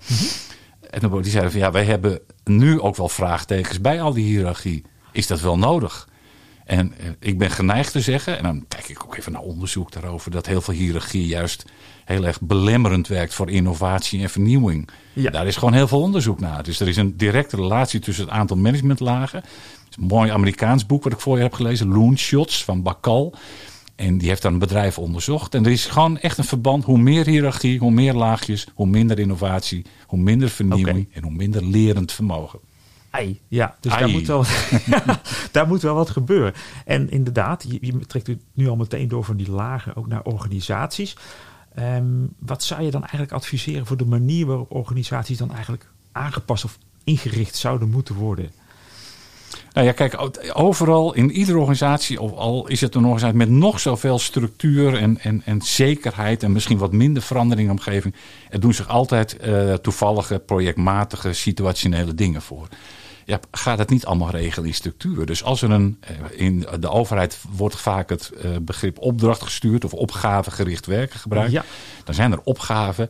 En 0.90 1.00
dan, 1.00 1.22
die 1.22 1.32
zeiden 1.32 1.52
van 1.52 1.62
ja, 1.62 1.72
wij 1.72 1.86
hebben 1.86 2.20
nu 2.44 2.80
ook 2.80 2.96
wel 2.96 3.10
vraagtekens 3.10 3.82
bij 3.82 4.02
al 4.02 4.14
die 4.14 4.26
hiërarchie. 4.26 4.86
Is 5.12 5.28
dat 5.28 5.42
wel 5.42 5.58
nodig? 5.58 6.08
En 6.66 6.94
eh, 6.98 7.10
ik 7.20 7.38
ben 7.38 7.50
geneigd 7.50 7.92
te 7.92 8.02
zeggen, 8.02 8.38
en 8.38 8.44
dan 8.44 8.66
kijk 8.68 8.90
ik 8.90 9.04
ook 9.04 9.16
even 9.18 9.32
naar 9.32 9.42
onderzoek 9.42 9.92
daarover, 9.92 10.32
dat 10.32 10.46
heel 10.46 10.62
veel 10.62 10.74
hiërarchie 10.74 11.26
juist 11.26 11.66
heel 12.06 12.26
erg 12.26 12.42
belemmerend 12.42 13.08
werkt 13.08 13.34
voor 13.34 13.50
innovatie 13.50 14.22
en 14.22 14.30
vernieuwing. 14.30 14.90
Ja. 15.14 15.32
Daar 15.32 15.48
is 15.48 15.56
gewoon 15.56 15.74
heel 15.74 15.88
veel 15.88 16.02
onderzoek 16.02 16.40
naar. 16.40 16.64
Dus 16.64 16.80
er 16.80 16.88
is 16.88 16.98
een 16.98 17.18
directe 17.18 17.56
relatie 17.56 18.00
tussen 18.00 18.26
het 18.26 18.34
aantal 18.34 18.58
managementlagen. 18.58 19.40
Het 19.40 19.90
is 19.90 19.98
een 19.98 20.08
mooi 20.08 20.32
Amerikaans 20.32 20.86
boek 20.86 21.04
wat 21.04 21.14
ik 21.14 21.20
voor 21.20 21.38
je 21.38 21.44
heb 21.44 21.54
gelezen, 21.54 21.88
Loonshots 21.88 22.64
van 22.64 22.82
Bakal. 22.82 23.36
En 23.96 24.18
die 24.18 24.28
heeft 24.28 24.42
dan 24.42 24.54
een 24.54 24.60
bedrijf 24.60 24.98
onderzocht. 24.98 25.56
En 25.56 25.66
er 25.66 25.72
is 25.72 25.86
gewoon 25.86 26.20
echt 26.20 26.38
een 26.38 26.44
verband. 26.44 26.84
Hoe 26.84 26.98
meer 26.98 27.26
hiërarchie, 27.26 27.80
hoe 27.80 27.92
meer 27.92 28.14
laagjes, 28.14 28.68
hoe 28.74 28.88
minder 28.88 29.20
innovatie, 29.20 29.86
hoe 30.08 30.20
minder 30.20 30.50
vernieuwing 30.50 31.08
en 31.14 31.24
hoe 31.24 31.32
minder 31.32 31.66
lerend 31.66 32.12
vermogen. 32.12 32.60
Ja, 33.48 33.76
dus 33.80 33.92
daar 33.98 34.10
moet, 34.10 34.28
wel, 34.28 34.46
daar 35.52 35.68
moet 35.68 35.82
wel 35.82 35.96
wat 35.96 36.10
gebeuren. 36.10 36.54
En 36.86 37.10
inderdaad, 37.10 37.66
je, 37.68 37.78
je 37.82 38.00
trekt 38.00 38.28
het 38.28 38.42
nu 38.54 38.68
al 38.68 38.76
meteen 38.76 39.08
door 39.08 39.24
van 39.24 39.38
die 39.38 39.52
lagen 39.52 39.96
ook 39.96 40.08
naar 40.08 40.24
organisaties. 40.24 41.18
Ehm, 41.76 42.06
wat 42.40 42.64
zou 42.64 42.82
je 42.82 42.92
dan 42.92 43.02
eigenlijk 43.02 43.32
adviseren 43.32 43.86
voor 43.86 43.98
de 43.98 44.06
manier 44.06 44.46
waarop 44.46 44.72
organisaties 44.72 45.38
dan 45.38 45.52
eigenlijk 45.52 45.90
aangepast 46.12 46.64
of 46.64 46.78
ingericht 47.04 47.56
zouden 47.56 47.90
moeten 47.90 48.16
worden? 48.16 48.52
Nou 49.74 49.88
ja, 49.88 49.94
kijk, 49.94 50.32
overal 50.54 51.14
in 51.14 51.32
iedere 51.32 51.58
organisatie, 51.58 52.22
of 52.22 52.32
al 52.32 52.68
is 52.68 52.82
het 52.82 52.96
een 52.96 53.04
organisatie 53.04 53.38
met 53.38 53.50
nog 53.50 53.80
zoveel 53.80 54.20
structuur 54.20 54.96
en, 54.98 55.20
en, 55.20 55.42
en 55.46 55.62
zekerheid 55.62 56.44
en 56.44 56.52
misschien 56.52 56.78
wat 56.78 56.92
minder 56.92 57.22
verandering 57.22 57.70
in 57.70 57.76
de 57.76 57.82
omgeving, 57.82 58.16
er 58.50 58.60
doen 58.60 58.74
zich 58.74 58.88
altijd 58.88 59.38
eh, 59.38 59.74
toevallige, 59.74 60.40
projectmatige, 60.40 61.34
situationele 61.34 62.16
dingen 62.16 62.42
voor. 62.42 62.68
Ja, 63.26 63.40
gaat 63.52 63.78
het 63.78 63.90
niet 63.90 64.06
allemaal 64.06 64.30
regelen 64.30 64.68
in 64.68 64.74
structuur. 64.74 65.26
Dus 65.26 65.44
als 65.44 65.62
er 65.62 65.72
een, 65.72 65.98
eh, 66.00 66.16
in 66.32 66.66
de 66.80 66.90
overheid 66.90 67.40
wordt 67.52 67.76
vaak 67.76 68.10
het 68.10 68.30
eh, 68.30 68.52
begrip 68.62 69.00
opdracht 69.00 69.42
gestuurd 69.42 69.86
of 69.86 69.94
opgavegericht 69.94 70.86
werken 70.86 71.20
gebruikt. 71.20 71.52
Ja. 71.52 71.64
Dan 72.04 72.16
zijn 72.16 72.32
er 72.32 72.42
opgaven. 72.44 73.10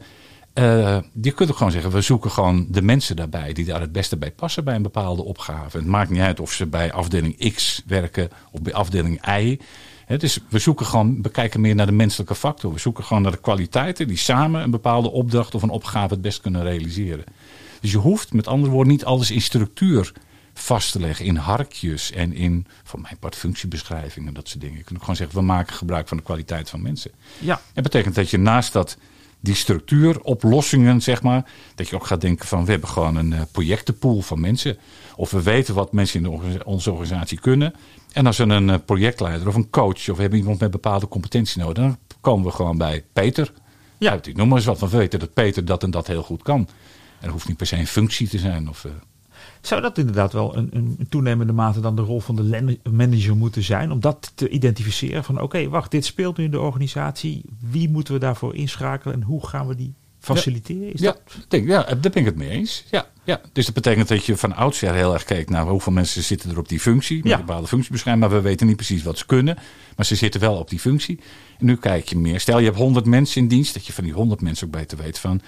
Eh, 0.53 0.97
je 1.21 1.31
kunt 1.31 1.49
ook 1.49 1.57
gewoon 1.57 1.71
zeggen, 1.71 1.91
we 1.91 2.01
zoeken 2.01 2.31
gewoon 2.31 2.67
de 2.69 2.81
mensen 2.81 3.15
daarbij 3.15 3.53
die 3.53 3.65
daar 3.65 3.81
het 3.81 3.91
beste 3.91 4.17
bij 4.17 4.31
passen 4.31 4.63
bij 4.63 4.75
een 4.75 4.81
bepaalde 4.81 5.23
opgave. 5.23 5.77
Het 5.77 5.85
maakt 5.85 6.09
niet 6.09 6.21
uit 6.21 6.39
of 6.39 6.51
ze 6.51 6.65
bij 6.65 6.91
afdeling 6.91 7.53
X 7.53 7.81
werken 7.85 8.29
of 8.51 8.61
bij 8.61 8.73
afdeling 8.73 9.27
Y. 9.39 9.59
Hè, 10.05 10.17
dus 10.17 10.39
we 10.49 10.59
zoeken 10.59 10.85
gewoon, 10.85 11.21
bekijken 11.21 11.61
meer 11.61 11.75
naar 11.75 11.85
de 11.85 11.91
menselijke 11.91 12.35
factor. 12.35 12.73
We 12.73 12.79
zoeken 12.79 13.03
gewoon 13.03 13.23
naar 13.23 13.31
de 13.31 13.37
kwaliteiten 13.37 14.07
die 14.07 14.17
samen 14.17 14.61
een 14.61 14.71
bepaalde 14.71 15.11
opdracht 15.11 15.55
of 15.55 15.61
een 15.61 15.69
opgave 15.69 16.13
het 16.13 16.21
best 16.21 16.41
kunnen 16.41 16.63
realiseren. 16.63 17.25
Dus 17.83 17.91
je 17.91 17.97
hoeft 17.97 18.33
met 18.33 18.47
andere 18.47 18.71
woorden 18.71 18.93
niet 18.93 19.05
alles 19.05 19.31
in 19.31 19.41
structuur 19.41 20.13
vast 20.53 20.91
te 20.91 20.99
leggen, 20.99 21.25
in 21.25 21.35
harkjes 21.35 22.11
en 22.11 22.33
in, 22.33 22.65
van 22.83 23.01
mijn 23.01 23.17
part, 23.19 23.35
functiebeschrijvingen 23.35 24.27
en 24.27 24.33
dat 24.33 24.47
soort 24.47 24.61
dingen. 24.61 24.77
Je 24.77 24.83
kunt 24.83 24.95
ook 24.95 25.01
gewoon 25.01 25.15
zeggen, 25.15 25.37
we 25.37 25.45
maken 25.45 25.75
gebruik 25.75 26.07
van 26.07 26.17
de 26.17 26.23
kwaliteit 26.23 26.69
van 26.69 26.81
mensen. 26.81 27.11
Ja, 27.39 27.61
Dat 27.73 27.83
betekent 27.83 28.15
dat 28.15 28.29
je 28.29 28.37
naast 28.37 28.73
dat 28.73 28.97
die 29.39 29.55
structuuroplossingen, 29.55 31.01
zeg 31.01 31.21
maar, 31.21 31.45
dat 31.75 31.89
je 31.89 31.95
ook 31.95 32.05
gaat 32.05 32.21
denken 32.21 32.47
van 32.47 32.65
we 32.65 32.71
hebben 32.71 32.89
gewoon 32.89 33.15
een 33.15 33.33
eh, 33.33 33.41
projectenpool 33.51 34.21
van 34.21 34.39
mensen. 34.39 34.77
Of 35.15 35.31
we 35.31 35.41
weten 35.41 35.73
wat 35.73 35.91
mensen 35.91 36.19
in 36.25 36.63
onze 36.65 36.91
organisatie 36.91 37.39
kunnen. 37.39 37.73
En 38.11 38.25
als 38.25 38.37
we 38.37 38.43
een 38.43 38.69
eh, 38.69 38.79
projectleider 38.85 39.47
of 39.47 39.55
een 39.55 39.69
coach 39.69 40.09
of 40.09 40.15
we 40.15 40.21
hebben 40.21 40.39
iemand 40.39 40.59
met 40.59 40.71
bepaalde 40.71 41.07
competentie 41.07 41.61
nodig, 41.61 41.83
dan 41.83 41.97
komen 42.21 42.45
we 42.45 42.51
gewoon 42.51 42.77
bij 42.77 43.03
Peter. 43.13 43.51
Ja. 43.53 43.63
Ja. 43.97 44.19
Noem 44.33 44.47
maar 44.47 44.57
eens 44.57 44.65
wat, 44.65 44.79
want 44.79 44.91
we 44.91 44.97
weten 44.97 45.19
dat 45.19 45.33
Peter 45.33 45.65
dat 45.65 45.83
en 45.83 45.91
dat 45.91 46.07
heel 46.07 46.23
goed 46.23 46.43
kan. 46.43 46.67
En 47.23 47.29
dat 47.29 47.31
hoeft 47.31 47.47
niet 47.47 47.57
per 47.57 47.67
se 47.67 47.77
een 47.77 47.87
functie 47.87 48.27
te 48.27 48.37
zijn. 48.37 48.69
Of, 48.69 48.85
eh, 48.85 48.91
zou 49.61 49.81
dat 49.81 49.97
inderdaad 49.97 50.33
wel 50.33 50.57
een, 50.57 50.69
een 50.71 51.05
toenemende 51.09 51.53
mate 51.53 51.79
dan 51.79 51.95
de 51.95 52.01
rol 52.01 52.19
van 52.19 52.35
de 52.35 52.77
manager 52.91 53.35
moeten 53.35 53.63
zijn? 53.63 53.91
Om 53.91 53.99
dat 53.99 54.31
te 54.35 54.49
identificeren 54.49 55.23
van 55.23 55.41
oké, 55.41 55.69
wacht, 55.69 55.91
dit 55.91 56.05
speelt 56.05 56.37
nu 56.37 56.43
in 56.43 56.51
de 56.51 56.59
organisatie. 56.59 57.41
Wie 57.69 57.89
moeten 57.89 58.13
we 58.13 58.19
daarvoor 58.19 58.55
inschakelen 58.55 59.15
en 59.15 59.21
hoe 59.23 59.47
gaan 59.47 59.67
we 59.67 59.75
die 59.75 59.93
faciliteren? 60.19 60.93
Is 60.93 60.99
ja, 60.99 61.11
dat... 61.11 61.45
denk, 61.47 61.67
ja, 61.67 61.83
daar 61.83 61.99
ben 61.99 62.13
ik 62.15 62.25
het 62.25 62.35
mee 62.35 62.49
eens. 62.49 62.83
Ja, 62.91 63.07
ja. 63.23 63.41
Dus 63.53 63.65
dat 63.65 63.73
betekent 63.73 64.07
dat 64.07 64.25
je 64.25 64.37
van 64.37 64.55
oudsher 64.55 64.93
heel 64.93 65.13
erg 65.13 65.23
kijkt 65.23 65.49
naar 65.49 65.65
hoeveel 65.65 65.93
mensen 65.93 66.23
zitten 66.23 66.49
er 66.49 66.57
op 66.57 66.69
die 66.69 66.79
functie. 66.79 67.17
Met 67.17 67.25
Ja. 67.27 67.39
een 67.39 67.45
bepaalde 67.45 67.67
functiebeschrijving. 67.67 68.25
Maar 68.27 68.35
we 68.35 68.41
weten 68.43 68.67
niet 68.67 68.75
precies 68.75 69.03
wat 69.03 69.17
ze 69.17 69.25
kunnen. 69.25 69.57
Maar 69.95 70.05
ze 70.05 70.15
zitten 70.15 70.41
wel 70.41 70.55
op 70.57 70.69
die 70.69 70.79
functie. 70.79 71.19
En 71.59 71.65
nu 71.65 71.75
kijk 71.75 72.07
je 72.09 72.17
meer. 72.17 72.39
Stel 72.39 72.59
je 72.59 72.65
hebt 72.65 72.77
100 72.77 73.05
mensen 73.05 73.41
in 73.41 73.47
dienst. 73.47 73.73
Dat 73.73 73.85
je 73.85 73.93
van 73.93 74.03
die 74.03 74.13
100 74.13 74.41
mensen 74.41 74.67
ook 74.67 74.73
beter 74.73 74.97
weet 74.97 75.19
van. 75.19 75.41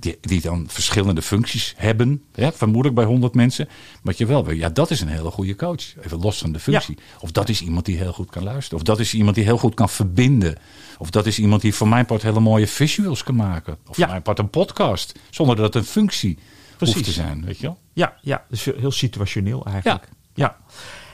Die, 0.00 0.18
die 0.20 0.40
dan 0.40 0.64
verschillende 0.68 1.22
functies 1.22 1.74
hebben. 1.76 2.22
Hè, 2.34 2.52
vermoedelijk 2.52 2.94
bij 2.94 3.04
100 3.04 3.34
mensen. 3.34 3.68
Maar 4.02 4.14
je 4.16 4.26
wel 4.26 4.44
weet, 4.44 4.58
ja, 4.58 4.68
dat 4.68 4.90
is 4.90 5.00
een 5.00 5.08
hele 5.08 5.30
goede 5.30 5.56
coach. 5.56 5.96
Even 6.04 6.18
los 6.20 6.38
van 6.38 6.52
de 6.52 6.58
functie. 6.60 6.98
Of 7.20 7.32
dat 7.32 7.48
is 7.48 7.62
iemand 7.62 7.84
die 7.84 7.96
heel 7.96 8.12
goed 8.12 8.30
kan 8.30 8.42
luisteren. 8.42 8.78
Of 8.78 8.84
dat 8.84 8.98
is 9.00 9.14
iemand 9.14 9.34
die 9.34 9.44
heel 9.44 9.58
goed 9.58 9.74
kan 9.74 9.88
verbinden. 9.88 10.56
Of 10.98 11.10
dat 11.10 11.26
is 11.26 11.38
iemand 11.38 11.62
die 11.62 11.74
voor 11.74 11.88
mijn 11.88 12.06
part 12.06 12.22
hele 12.22 12.40
mooie 12.40 12.66
visuals 12.66 13.22
kan 13.22 13.34
maken. 13.36 13.78
Of 13.88 13.96
Ja. 13.96 14.02
voor 14.02 14.08
mijn 14.10 14.22
part 14.22 14.38
een 14.38 14.50
podcast. 14.50 15.18
Zonder 15.30 15.56
dat 15.56 15.64
het 15.64 15.74
een 15.74 15.88
functie 15.90 16.38
Precies. 16.76 16.94
hoeft 16.94 17.06
te 17.06 17.12
zijn. 17.12 17.44
Weet 17.44 17.58
je 17.58 17.66
wel? 17.66 17.78
Ja, 17.92 18.16
ja, 18.22 18.44
dus 18.48 18.64
heel 18.64 18.90
situationeel 18.90 19.66
eigenlijk. 19.66 20.08
Ja. 20.34 20.56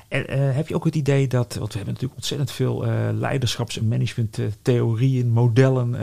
En 0.08 0.26
eh, 0.28 0.54
heb 0.54 0.68
je 0.68 0.74
ook 0.74 0.84
het 0.84 0.94
idee 0.94 1.26
dat, 1.26 1.54
want 1.54 1.68
we 1.72 1.76
hebben 1.76 1.92
natuurlijk 1.94 2.14
ontzettend 2.14 2.50
veel 2.50 2.86
uh, 2.86 2.92
leiderschaps- 3.12 3.78
en 3.78 3.88
managementtheorieën, 3.88 5.30
modellen 5.30 5.90
uh, 5.90 5.98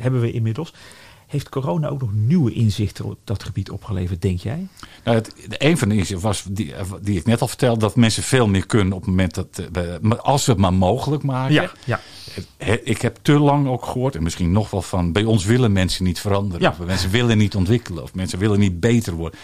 hebben 0.00 0.20
we 0.20 0.32
inmiddels. 0.32 0.72
Heeft 1.32 1.48
corona 1.48 1.88
ook 1.88 2.00
nog 2.00 2.12
nieuwe 2.12 2.52
inzichten 2.52 3.04
op 3.04 3.18
dat 3.24 3.42
gebied 3.42 3.70
opgeleverd, 3.70 4.22
denk 4.22 4.40
jij? 4.40 4.66
Nou, 5.04 5.16
het, 5.16 5.34
een 5.48 5.78
van 5.78 5.88
de 5.88 5.94
inzichten 5.94 6.26
was, 6.26 6.44
die, 6.48 6.74
die 7.00 7.18
ik 7.18 7.26
net 7.26 7.40
al 7.40 7.48
vertelde, 7.48 7.80
dat 7.80 7.96
mensen 7.96 8.22
veel 8.22 8.48
meer 8.48 8.66
kunnen 8.66 8.92
op 8.92 9.00
het 9.00 9.08
moment 9.08 9.34
dat, 9.34 9.62
als 10.22 10.46
we 10.46 10.52
het 10.52 10.60
maar 10.60 10.74
mogelijk 10.74 11.22
maken. 11.22 11.54
Ja, 11.54 11.70
ja. 11.84 12.00
Ik 12.82 13.02
heb 13.02 13.18
te 13.22 13.38
lang 13.38 13.68
ook 13.68 13.84
gehoord, 13.84 14.14
en 14.14 14.22
misschien 14.22 14.52
nog 14.52 14.70
wel 14.70 14.82
van, 14.82 15.12
bij 15.12 15.24
ons 15.24 15.44
willen 15.44 15.72
mensen 15.72 16.04
niet 16.04 16.20
veranderen. 16.20 16.60
Ja. 16.60 16.76
Of 16.80 16.86
mensen 16.86 17.10
willen 17.10 17.38
niet 17.38 17.54
ontwikkelen, 17.54 18.02
of 18.02 18.14
mensen 18.14 18.38
willen 18.38 18.58
niet 18.58 18.80
beter 18.80 19.12
worden. 19.12 19.38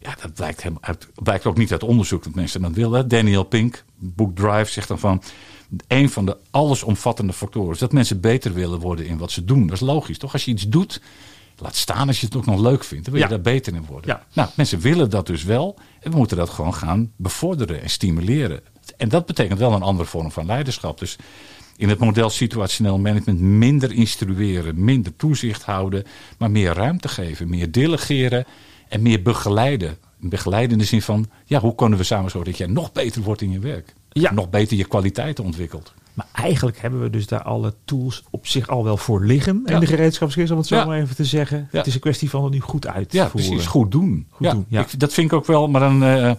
Ja, 0.00 0.14
dat 0.22 0.34
blijkt, 0.34 0.62
hem 0.62 0.76
uit, 0.80 1.08
blijkt 1.14 1.46
ook 1.46 1.56
niet 1.56 1.72
uit 1.72 1.82
onderzoek 1.82 2.24
dat 2.24 2.34
mensen 2.34 2.62
dat 2.62 2.72
willen. 2.72 3.08
Daniel 3.08 3.44
Pink, 3.44 3.84
Book 3.96 4.36
Drive, 4.36 4.70
zegt 4.70 4.88
dan 4.88 4.98
van... 4.98 5.22
een 5.86 6.10
van 6.10 6.26
de 6.26 6.36
allesomvattende 6.50 7.32
factoren 7.32 7.72
is 7.72 7.78
dat 7.78 7.92
mensen 7.92 8.20
beter 8.20 8.52
willen 8.54 8.78
worden 8.78 9.06
in 9.06 9.18
wat 9.18 9.30
ze 9.30 9.44
doen. 9.44 9.66
Dat 9.66 9.74
is 9.74 9.80
logisch, 9.80 10.18
toch? 10.18 10.32
Als 10.32 10.44
je 10.44 10.50
iets 10.50 10.68
doet, 10.68 11.00
laat 11.58 11.76
staan 11.76 12.06
als 12.08 12.20
je 12.20 12.26
het 12.26 12.36
ook 12.36 12.46
nog 12.46 12.60
leuk 12.60 12.84
vindt. 12.84 13.04
Dan 13.04 13.12
wil 13.14 13.22
je 13.22 13.28
Ja. 13.28 13.34
daar 13.34 13.52
beter 13.52 13.74
in 13.74 13.84
worden. 13.86 14.10
Ja. 14.10 14.26
Nou, 14.32 14.48
mensen 14.56 14.80
willen 14.80 15.10
dat 15.10 15.26
dus 15.26 15.44
wel. 15.44 15.78
En 16.00 16.10
we 16.10 16.16
moeten 16.16 16.36
dat 16.36 16.50
gewoon 16.50 16.74
gaan 16.74 17.12
bevorderen 17.16 17.82
en 17.82 17.90
stimuleren. 17.90 18.60
En 18.96 19.08
dat 19.08 19.26
betekent 19.26 19.58
wel 19.58 19.72
een 19.72 19.82
andere 19.82 20.08
vorm 20.08 20.30
van 20.32 20.46
leiderschap. 20.46 20.98
Dus 20.98 21.16
in 21.76 21.88
het 21.88 21.98
model 21.98 22.30
situationeel 22.30 22.98
management 22.98 23.40
minder 23.40 23.92
instrueren, 23.92 24.84
minder 24.84 25.16
toezicht 25.16 25.62
houden, 25.62 26.04
maar 26.38 26.50
meer 26.50 26.72
ruimte 26.74 27.08
geven, 27.08 27.48
meer 27.48 27.70
delegeren 27.70 28.44
en 28.88 29.02
meer 29.02 29.22
begeleiden. 29.22 29.98
Begeleiden 30.22 30.72
in 30.72 30.78
de 30.78 30.84
zin 30.84 31.02
van, 31.02 31.30
ja, 31.44 31.60
hoe 31.60 31.74
kunnen 31.74 31.98
we 31.98 32.04
samen 32.04 32.30
zorgen 32.30 32.50
dat 32.50 32.58
jij 32.60 32.68
nog 32.68 32.92
beter 32.92 33.22
wordt 33.22 33.40
in 33.42 33.50
je 33.50 33.58
werk? 33.58 33.94
Ja. 34.12 34.32
Nog 34.32 34.50
beter 34.50 34.76
je 34.76 34.84
kwaliteiten 34.84 35.44
ontwikkelt. 35.44 35.92
Maar 36.14 36.26
eigenlijk 36.32 36.78
hebben 36.80 37.00
we 37.00 37.10
dus 37.10 37.26
daar 37.26 37.42
alle 37.42 37.74
tools 37.84 38.22
op 38.30 38.46
zich 38.46 38.68
al 38.68 38.84
wel 38.84 38.96
voor 38.96 39.24
liggen. 39.24 39.62
Ja. 39.66 39.74
In 39.74 39.80
de 39.80 39.86
gereedschapskist, 39.86 40.50
om 40.50 40.58
het 40.58 40.66
zo 40.66 40.76
Ja. 40.76 40.84
maar 40.84 41.00
even 41.00 41.16
te 41.16 41.24
zeggen. 41.24 41.68
Ja. 41.72 41.78
Het 41.78 41.86
is 41.86 41.94
een 41.94 42.00
kwestie 42.00 42.30
van 42.30 42.44
het 42.44 42.52
nu 42.52 42.60
goed 42.60 42.86
uit. 42.86 43.12
Ja, 43.12 43.26
precies. 43.28 43.66
Goed 43.66 43.90
doen. 43.90 44.26
Goed 44.30 44.46
ja, 44.46 44.52
doen, 44.52 44.64
ja. 44.68 44.80
Ik, 44.80 44.98
dat 45.00 45.12
vind 45.12 45.26
ik 45.26 45.32
ook 45.38 45.46
wel, 45.46 45.68
maar 45.68 45.80
dan 45.80 46.04
eh, 46.04 46.30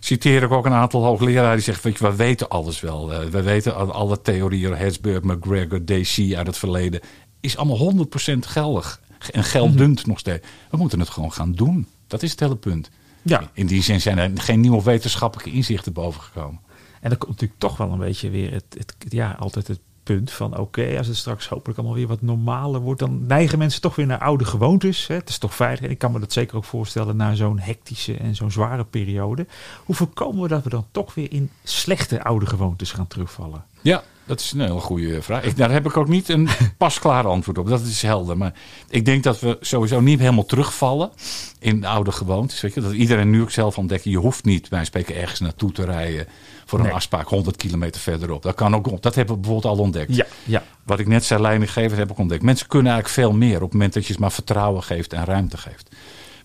citeer 0.00 0.42
ik 0.42 0.50
ook 0.50 0.66
een 0.66 0.72
aantal 0.72 1.04
hoogleraren 1.04 1.54
die 1.54 1.64
zeggen, 1.64 1.84
weet 1.84 1.98
je, 1.98 2.08
we 2.08 2.16
weten 2.16 2.48
alles 2.48 2.80
wel. 2.80 3.12
Eh, 3.12 3.24
we 3.26 3.42
weten 3.42 3.74
al- 3.76 3.92
alle 3.92 4.22
theorieën, 4.22 4.74
Herzberg, 4.76 5.22
McGregor, 5.22 5.84
DC 5.84 6.34
uit 6.36 6.46
het 6.46 6.58
verleden, 6.58 7.00
is 7.40 7.56
allemaal 7.56 7.76
100% 7.76 8.46
geldig. 8.46 9.00
En 9.32 9.44
geldend 9.44 10.06
nog 10.06 10.18
steeds. 10.18 10.46
We 10.70 10.76
moeten 10.76 11.00
het 11.00 11.08
gewoon 11.08 11.32
gaan 11.32 11.52
doen. 11.52 11.86
Dat 12.06 12.22
is 12.22 12.30
het 12.30 12.40
hele 12.40 12.56
punt. 12.56 12.90
Ja. 13.22 13.50
In 13.52 13.66
die 13.66 13.82
zin 13.82 14.00
zijn 14.00 14.18
er 14.18 14.30
geen 14.34 14.60
nieuwe 14.60 14.82
wetenschappelijke 14.82 15.52
inzichten 15.52 15.92
bovengekomen. 15.92 16.60
En 17.00 17.08
dan 17.08 17.18
komt 17.18 17.30
natuurlijk 17.30 17.60
toch 17.60 17.76
wel 17.76 17.92
een 17.92 17.98
beetje 17.98 18.30
weer 18.30 18.52
het, 18.52 18.64
het, 18.68 18.94
ja, 19.08 19.36
altijd 19.38 19.68
het 19.68 19.80
punt 20.06 20.30
van 20.30 20.58
oké, 20.58 20.94
als 20.98 21.06
het 21.06 21.16
straks 21.16 21.48
hopelijk 21.48 21.78
allemaal 21.78 21.96
weer 21.96 22.06
wat 22.06 22.22
normaler 22.22 22.80
wordt, 22.80 23.00
dan 23.00 23.26
neigen 23.26 23.58
mensen 23.58 23.80
toch 23.80 23.96
weer 23.96 24.06
naar 24.06 24.18
oude 24.18 24.44
gewoontes. 24.44 25.06
Hè? 25.06 25.14
Het 25.14 25.28
is 25.28 25.38
toch 25.38 25.54
veilig. 25.54 25.80
En 25.80 25.90
ik 25.90 25.98
kan 25.98 26.12
me 26.12 26.18
dat 26.18 26.32
zeker 26.32 26.56
ook 26.56 26.64
voorstellen 26.64 27.16
na 27.16 27.34
zo'n 27.34 27.58
hectische 27.58 28.16
en 28.16 28.34
zo'n 28.34 28.50
zware 28.50 28.84
periode. 28.84 29.46
Hoe 29.84 29.94
voorkomen 29.94 30.42
we 30.42 30.48
dat 30.48 30.62
we 30.62 30.70
dan 30.70 30.86
toch 30.90 31.14
weer 31.14 31.32
in 31.32 31.50
slechte 31.62 32.22
oude 32.22 32.46
gewoontes 32.46 32.92
gaan 32.92 33.06
terugvallen? 33.06 33.64
Ja, 33.80 34.02
dat 34.26 34.40
is 34.40 34.52
een 34.52 34.60
hele 34.60 34.80
goede 34.80 35.22
vraag. 35.22 35.42
Ik, 35.42 35.56
daar 35.56 35.70
heb 35.70 35.86
ik 35.86 35.96
ook 35.96 36.08
niet 36.08 36.28
een 36.28 36.48
pasklaar 36.78 37.26
antwoord 37.26 37.58
op. 37.58 37.68
Dat 37.68 37.80
is 37.80 38.02
helder. 38.02 38.36
Maar 38.36 38.52
ik 38.88 39.04
denk 39.04 39.22
dat 39.22 39.40
we 39.40 39.56
sowieso 39.60 40.00
niet 40.00 40.18
helemaal 40.18 40.44
terugvallen 40.44 41.10
in 41.58 41.80
de 41.80 41.86
oude 41.86 42.12
gewoontes. 42.12 42.60
Weet 42.60 42.74
je? 42.74 42.80
Dat 42.80 42.92
iedereen 42.92 43.30
nu 43.30 43.42
ook 43.42 43.50
zelf 43.50 43.78
ontdekt. 43.78 44.04
Je 44.04 44.18
hoeft 44.18 44.44
niet 44.44 44.68
bij 44.68 44.84
spreken 44.84 45.16
ergens 45.16 45.40
naartoe 45.40 45.72
te 45.72 45.84
rijden 45.84 46.26
voor 46.64 46.78
een 46.78 46.84
Nee. 46.84 46.94
afspraak 46.94 47.28
100 47.28 47.56
kilometer 47.56 48.00
verderop. 48.00 48.42
Dat 48.42 48.54
kan 48.54 48.74
ook. 48.74 49.02
Dat 49.02 49.14
hebben 49.14 49.34
we 49.34 49.40
bijvoorbeeld 49.40 49.74
al 49.74 49.82
ontdekt. 49.82 50.14
Ja, 50.16 50.26
ja. 50.44 50.62
Wat 50.82 50.98
ik 50.98 51.06
net 51.06 51.24
zei, 51.24 51.40
leidinggeven, 51.40 51.98
heb 51.98 52.10
ik 52.10 52.18
ontdekt. 52.18 52.42
Mensen 52.42 52.66
kunnen 52.66 52.92
eigenlijk 52.92 53.20
veel 53.20 53.38
meer 53.38 53.56
op 53.56 53.62
het 53.62 53.72
moment 53.72 53.92
dat 53.92 54.06
je 54.06 54.12
ze 54.12 54.20
maar 54.20 54.32
vertrouwen 54.32 54.82
geeft 54.82 55.12
en 55.12 55.24
ruimte 55.24 55.56
geeft. 55.56 55.88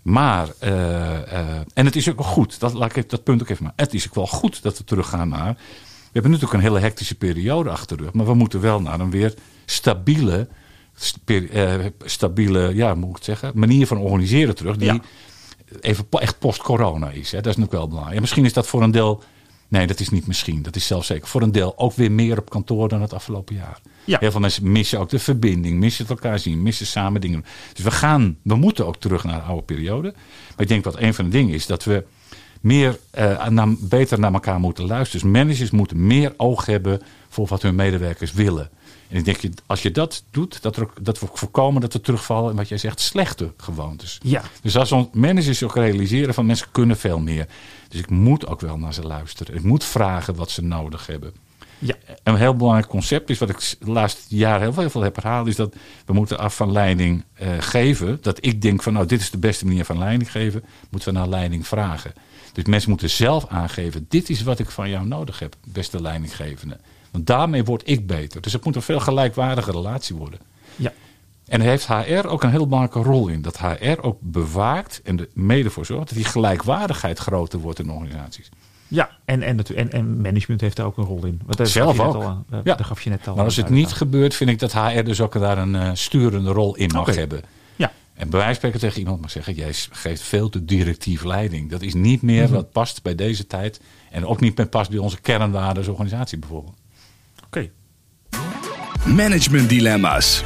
Maar, 0.01 0.47
eh, 0.59 1.33
eh, 1.33 1.47
en 1.73 1.85
het 1.85 1.95
is 1.95 2.09
ook 2.09 2.17
wel 2.17 2.27
goed, 2.27 2.59
dat, 2.59 2.73
laat 2.73 2.95
ik 2.95 3.09
dat 3.09 3.23
punt 3.23 3.41
ook 3.41 3.49
even 3.49 3.63
maken. 3.63 3.83
Het 3.83 3.93
is 3.93 4.07
ook 4.07 4.15
wel 4.15 4.27
goed 4.27 4.61
dat 4.63 4.77
we 4.77 4.83
teruggaan 4.83 5.29
naar. 5.29 5.57
We 6.11 6.19
hebben 6.19 6.31
natuurlijk 6.31 6.59
een 6.63 6.69
hele 6.69 6.79
hectische 6.85 7.15
periode 7.15 7.69
achter 7.69 7.97
de 7.97 8.03
rug, 8.03 8.13
maar 8.13 8.25
we 8.25 8.33
moeten 8.33 8.61
wel 8.61 8.81
naar 8.81 8.99
een 8.99 9.11
weer 9.11 9.33
stabiele, 9.65 10.47
eh, 11.25 11.73
stabiele 12.05 12.75
ja, 12.75 12.95
moet 12.95 13.09
ik 13.09 13.15
het 13.15 13.23
zeggen, 13.23 13.51
manier 13.55 13.87
van 13.87 13.97
organiseren 13.97 14.55
terug. 14.55 14.77
Die 14.77 14.93
Ja. 14.93 15.01
even 15.81 16.05
echt 16.09 16.39
post-corona 16.39 17.09
is. 17.09 17.31
Hè? 17.31 17.37
Dat 17.41 17.51
is 17.51 17.57
natuurlijk 17.57 17.71
wel 17.71 17.87
belangrijk. 17.87 18.15
En 18.15 18.21
misschien 18.21 18.45
is 18.45 18.53
dat 18.53 18.67
voor 18.67 18.83
een 18.83 18.91
deel. 18.91 19.23
Nee, 19.67 19.87
dat 19.87 19.99
is 19.99 20.09
niet 20.09 20.27
misschien. 20.27 20.61
Dat 20.61 20.75
is 20.75 20.87
zelfs 20.87 21.07
zeker 21.07 21.27
voor 21.27 21.41
een 21.41 21.51
deel 21.51 21.77
ook 21.77 21.93
weer 21.93 22.11
meer 22.11 22.39
op 22.39 22.49
kantoor 22.49 22.89
dan 22.89 23.01
het 23.01 23.13
afgelopen 23.13 23.55
jaar. 23.55 23.79
Ja. 24.05 24.17
Heel 24.19 24.31
veel 24.31 24.39
mensen 24.39 24.71
missen 24.71 24.99
ook 24.99 25.09
de 25.09 25.19
verbinding, 25.19 25.79
missen 25.79 26.05
het 26.07 26.13
elkaar 26.13 26.39
zien, 26.39 26.61
missen 26.61 26.85
samen 26.85 27.21
dingen. 27.21 27.45
Dus 27.73 27.83
we 27.83 27.91
gaan, 27.91 28.37
we 28.43 28.55
moeten 28.55 28.85
ook 28.87 28.97
terug 28.97 29.23
naar 29.23 29.35
de 29.35 29.41
oude 29.41 29.63
periode. 29.63 30.13
Maar 30.49 30.57
ik 30.61 30.67
denk 30.67 30.83
wat 30.83 30.99
een 30.99 31.13
van 31.13 31.25
de 31.25 31.31
dingen 31.31 31.53
is 31.53 31.65
dat 31.65 31.83
we 31.83 32.05
meer, 32.61 32.99
naar, 33.49 33.67
beter 33.79 34.19
naar 34.19 34.33
elkaar 34.33 34.59
moeten 34.59 34.85
luisteren. 34.85 35.21
Dus 35.21 35.31
managers 35.41 35.71
moeten 35.71 36.07
meer 36.07 36.33
oog 36.37 36.65
hebben 36.65 37.01
voor 37.29 37.47
wat 37.47 37.61
hun 37.61 37.75
medewerkers 37.75 38.33
willen. 38.33 38.69
En 39.09 39.17
ik 39.17 39.25
denk, 39.25 39.37
je- 39.37 39.51
als 39.65 39.81
je 39.81 39.91
dat 39.91 40.23
doet, 40.31 40.61
dat, 40.61 40.77
er 40.77 40.87
dat 41.01 41.19
we 41.19 41.27
voorkomen 41.33 41.81
dat 41.81 41.93
we 41.93 42.01
terugvallen 42.01 42.51
in 42.51 42.57
wat 42.57 42.69
jij 42.69 42.77
zegt, 42.77 42.99
slechte 42.99 43.53
gewoontes. 43.57 44.19
Ja. 44.23 44.41
Dus 44.61 44.77
als 44.77 44.93
managers 45.11 45.63
ook 45.63 45.75
realiseren 45.75 46.33
van 46.33 46.45
mensen 46.45 46.67
kunnen 46.71 46.97
veel 46.97 47.19
meer. 47.19 47.47
Dus 47.89 47.99
ik 47.99 48.09
moet 48.09 48.47
ook 48.47 48.61
wel 48.61 48.77
naar 48.77 48.93
ze 48.93 49.01
luisteren. 49.07 49.55
Ik 49.55 49.63
moet 49.63 49.83
vragen 49.83 50.35
wat 50.35 50.51
ze 50.51 50.61
nodig 50.63 51.07
hebben. 51.07 51.33
Ja. 51.79 51.95
Een 52.23 52.35
heel 52.35 52.55
belangrijk 52.55 52.87
concept 52.87 53.29
is, 53.29 53.37
wat 53.37 53.49
ik 53.49 53.75
de 53.79 53.91
laatste 53.91 54.35
jaren 54.35 54.61
heel 54.61 54.73
veel, 54.73 54.81
heel 54.81 54.91
veel 54.91 55.01
heb 55.01 55.15
herhaald, 55.15 55.47
is 55.47 55.55
dat 55.55 55.75
we 56.05 56.13
moeten 56.13 56.37
af 56.39 56.55
van 56.55 56.71
leiding 56.71 57.23
eh, 57.33 57.49
geven. 57.59 58.17
Dat 58.21 58.37
ik 58.45 58.61
denk 58.61 58.83
van 58.83 58.93
nou, 58.93 59.05
dit 59.05 59.21
is 59.21 59.29
de 59.31 59.37
beste 59.37 59.65
manier 59.65 59.85
van 59.85 59.97
leiding 59.97 60.31
geven, 60.31 60.63
moeten 60.89 61.13
we 61.13 61.19
naar 61.19 61.27
leiding 61.27 61.67
vragen. 61.67 62.13
Dus 62.53 62.63
mensen 62.63 62.89
moeten 62.89 63.09
zelf 63.09 63.47
aangeven, 63.47 64.05
dit 64.09 64.29
is 64.29 64.43
wat 64.43 64.59
ik 64.59 64.69
van 64.69 64.89
jou 64.89 65.07
nodig 65.07 65.39
heb, 65.39 65.55
beste 65.67 66.01
leidinggevende. 66.01 66.77
Want 67.11 67.27
daarmee 67.27 67.63
word 67.63 67.81
ik 67.85 68.07
beter. 68.07 68.41
Dus 68.41 68.53
het 68.53 68.65
moet 68.65 68.75
een 68.75 68.81
veel 68.81 68.99
gelijkwaardige 68.99 69.71
relatie 69.71 70.15
worden. 70.15 70.39
Ja. 70.75 70.93
En 71.47 71.59
daar 71.59 71.69
heeft 71.69 71.87
HR 71.87 72.27
ook 72.27 72.43
een 72.43 72.49
heel 72.49 72.67
belangrijke 72.67 73.09
rol 73.09 73.27
in. 73.27 73.41
Dat 73.41 73.59
HR 73.59 74.01
ook 74.01 74.17
bewaakt 74.19 75.01
en 75.03 75.19
er 75.19 75.27
mede 75.33 75.69
voor 75.69 75.85
zorgt 75.85 76.07
dat 76.07 76.17
die 76.17 76.25
gelijkwaardigheid 76.25 77.19
groter 77.19 77.59
wordt 77.59 77.79
in 77.79 77.91
organisaties. 77.91 78.49
Ja, 78.87 79.09
en, 79.25 79.41
en, 79.41 79.63
en, 79.75 79.91
en 79.91 80.21
management 80.21 80.61
heeft 80.61 80.75
daar 80.75 80.85
ook 80.85 80.97
een 80.97 81.03
rol 81.03 81.25
in. 81.25 81.41
Want 81.45 81.69
Zelf 81.69 81.99
ook. 81.99 82.15
Al 82.15 82.23
aan, 82.23 82.45
eh, 82.49 82.59
Ja. 82.63 82.75
Daar 82.75 82.85
gaf 82.85 83.01
je 83.01 83.09
net 83.09 83.27
al 83.27 83.35
Maar 83.35 83.45
als 83.45 83.55
het 83.55 83.69
niet 83.69 83.91
gebeurt, 83.91 84.35
vind 84.35 84.49
ik 84.49 84.59
dat 84.59 84.73
HR 84.73 85.03
dus 85.03 85.21
ook 85.21 85.33
daar 85.33 85.57
een 85.57 85.75
eh, 85.75 85.89
sturende 85.93 86.51
rol 86.51 86.75
in 86.75 86.89
mag 86.93 87.15
hebben. 87.15 87.41
En 88.21 88.29
bij 88.29 88.39
wijze 88.39 88.45
van 88.45 88.55
spreken 88.55 88.79
tegen 88.79 88.99
iemand 88.99 89.21
mag 89.21 89.31
zeggen: 89.31 89.53
Jij 89.53 89.73
geeft 89.91 90.21
veel 90.21 90.49
te 90.49 90.65
directief 90.65 91.23
leiding. 91.23 91.69
Dat 91.69 91.81
is 91.81 91.93
niet 91.93 92.21
meer 92.21 92.43
Mhm. 92.43 92.53
wat 92.53 92.71
past 92.71 93.03
bij 93.03 93.15
deze 93.15 93.47
tijd. 93.47 93.81
En 94.11 94.25
ook 94.25 94.39
niet 94.39 94.57
meer 94.57 94.67
past 94.67 94.89
bij 94.89 94.99
onze 94.99 95.21
kernwaarden 95.21 95.77
als 95.77 95.87
organisatie 95.87 96.37
bijvoorbeeld. 96.37 96.77
oké. 97.45 97.69
Management 99.05 99.69
dilemma's. 99.69 100.43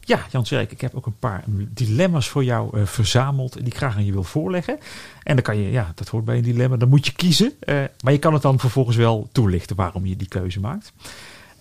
Ja, 0.00 0.26
Jan 0.30 0.46
Zerk, 0.46 0.72
ik 0.72 0.80
heb 0.80 0.94
ook 0.94 1.06
een 1.06 1.18
paar 1.18 1.44
dilemma's 1.70 2.28
voor 2.28 2.44
jou 2.44 2.78
eh, 2.78 2.86
verzameld 2.86 3.52
die 3.52 3.66
ik 3.66 3.76
graag 3.76 3.96
aan 3.96 4.04
je 4.04 4.12
wil 4.12 4.22
voorleggen. 4.24 4.78
En 5.22 5.34
dan 5.34 5.44
kan 5.44 5.56
je, 5.58 5.70
ja, 5.70 5.92
dat 5.94 6.08
hoort 6.08 6.24
bij 6.24 6.36
een 6.36 6.42
dilemma, 6.42 6.76
dan 6.76 6.88
moet 6.88 7.06
je 7.06 7.12
kiezen. 7.12 7.52
Eh, 7.60 7.82
maar 8.00 8.12
je 8.12 8.18
kan 8.18 8.32
het 8.32 8.42
dan 8.42 8.58
vervolgens 8.60 8.96
wel 8.96 9.28
toelichten 9.32 9.76
waarom 9.76 10.06
je 10.06 10.16
die 10.16 10.28
keuze 10.28 10.60
maakt. 10.60 10.92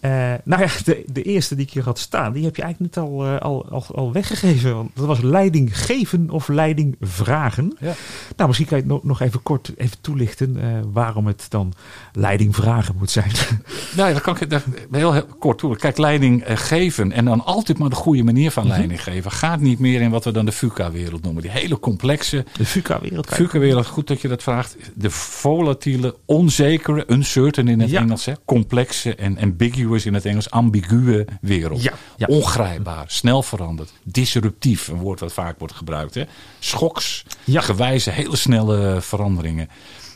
Eh, 0.04 0.34
nou 0.44 0.62
ja, 0.62 0.68
de, 0.86 1.04
de 1.08 1.22
eerste 1.22 1.56
die 1.56 1.66
ik 1.66 1.72
hier 1.74 1.84
had 1.84 2.00
staan, 2.00 2.34
die 2.34 2.44
heb 2.44 2.56
je 2.56 2.62
eigenlijk 2.62 2.96
net 2.96 3.06
al, 3.06 3.26
eh, 3.26 3.40
al, 3.40 3.66
al, 3.70 3.86
al 3.96 4.12
weggegeven. 4.12 4.76
Want 4.76 4.90
dat 4.96 5.06
was 5.06 5.22
leiding 5.22 5.78
geven 5.86 6.30
of 6.30 6.48
leiding 6.48 6.96
vragen. 7.02 7.76
Ja. 7.80 7.94
Nou, 8.36 8.48
misschien 8.48 8.68
kan 8.70 8.78
je 8.78 8.84
het 8.84 8.92
nog, 8.94 9.04
nog 9.04 9.22
even 9.22 9.44
kort 9.44 9.72
even 9.78 9.98
toelichten 10.02 10.58
eh, 10.62 10.68
waarom 10.94 11.28
het 11.28 11.46
dan 11.50 11.74
leiding 12.14 12.56
vragen 12.56 12.96
moet 12.98 13.12
zijn. 13.12 13.32
Nou 13.96 14.08
ja, 14.08 14.14
dat 14.14 14.24
kan 14.24 14.38
ik 14.40 14.62
heel, 14.92 15.14
heel 15.14 15.26
kort 15.40 15.58
toe. 15.58 15.76
Kijk, 15.76 15.98
leiding 15.98 16.44
geven 16.46 17.12
en 17.12 17.26
dan 17.26 17.46
altijd 17.46 17.78
maar 17.78 17.90
de 17.90 17.96
goede 17.96 18.24
manier 18.24 18.52
van 18.52 18.64
Mhm. 18.68 18.72
leiding 18.76 19.04
geven. 19.04 19.32
Gaat 19.32 19.60
niet 19.60 19.80
meer 19.80 20.02
in 20.02 20.10
wat 20.12 20.24
we 20.24 20.32
dan 20.32 20.46
de 20.46 20.52
VUCA-wereld 20.52 21.24
noemen. 21.24 21.42
Die 21.42 21.52
hele 21.52 21.80
complexe 21.80 22.46
De 22.58 22.66
VUCA-wereld. 22.66 23.28
VUCA-wereld, 23.30 23.86
goed 23.86 24.08
dat 24.08 24.22
je 24.22 24.28
dat 24.28 24.44
vraagt. 24.44 24.76
De 24.96 25.10
volatiele, 25.10 26.16
onzekere, 26.26 27.04
uncertain 27.08 27.68
in 27.68 27.80
het 27.80 27.90
Ja. 27.90 28.00
Engels. 28.02 28.26
Hè? 28.26 28.34
Complexe 28.46 29.16
en 29.16 29.38
ambiguous 29.40 29.92
in 30.02 30.14
het 30.14 30.26
Engels. 30.26 30.50
Ambiguë 30.50 31.26
wereld. 31.42 31.84
Ja, 31.84 31.94
ja. 32.18 32.28
Ongrijpbaar, 32.28 33.06
snel 33.08 33.44
veranderd. 33.44 33.92
Disruptief, 34.04 34.88
een 34.88 34.98
woord 34.98 35.20
wat 35.20 35.34
vaak 35.34 35.60
wordt 35.60 35.74
gebruikt. 35.74 36.14
Hè? 36.14 36.24
Schoks, 36.60 37.26
Ja. 37.44 37.62
gewijze, 37.62 38.10
hele 38.10 38.36
snelle 38.36 38.98
veranderingen. 39.02 39.68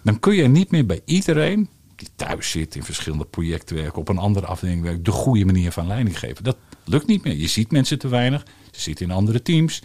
Dan 0.03 0.19
kun 0.19 0.35
je 0.35 0.47
niet 0.47 0.71
meer 0.71 0.85
bij 0.85 1.01
iedereen 1.05 1.69
die 1.95 2.07
thuis 2.15 2.49
zit 2.49 2.75
in 2.75 2.83
verschillende 2.83 3.25
projecten 3.25 3.75
werken, 3.75 3.99
op 3.99 4.09
een 4.09 4.17
andere 4.17 4.45
afdeling 4.45 4.81
werkt, 4.81 5.05
de 5.05 5.11
goede 5.11 5.45
manier 5.45 5.71
van 5.71 5.87
leiding 5.87 6.19
geven. 6.19 6.43
Dat 6.43 6.57
lukt 6.85 7.07
niet 7.07 7.23
meer. 7.23 7.35
Je 7.35 7.47
ziet 7.47 7.71
mensen 7.71 7.99
te 7.99 8.07
weinig. 8.07 8.43
Ze 8.71 8.81
zitten 8.81 9.05
in 9.05 9.11
andere 9.11 9.41
teams 9.41 9.81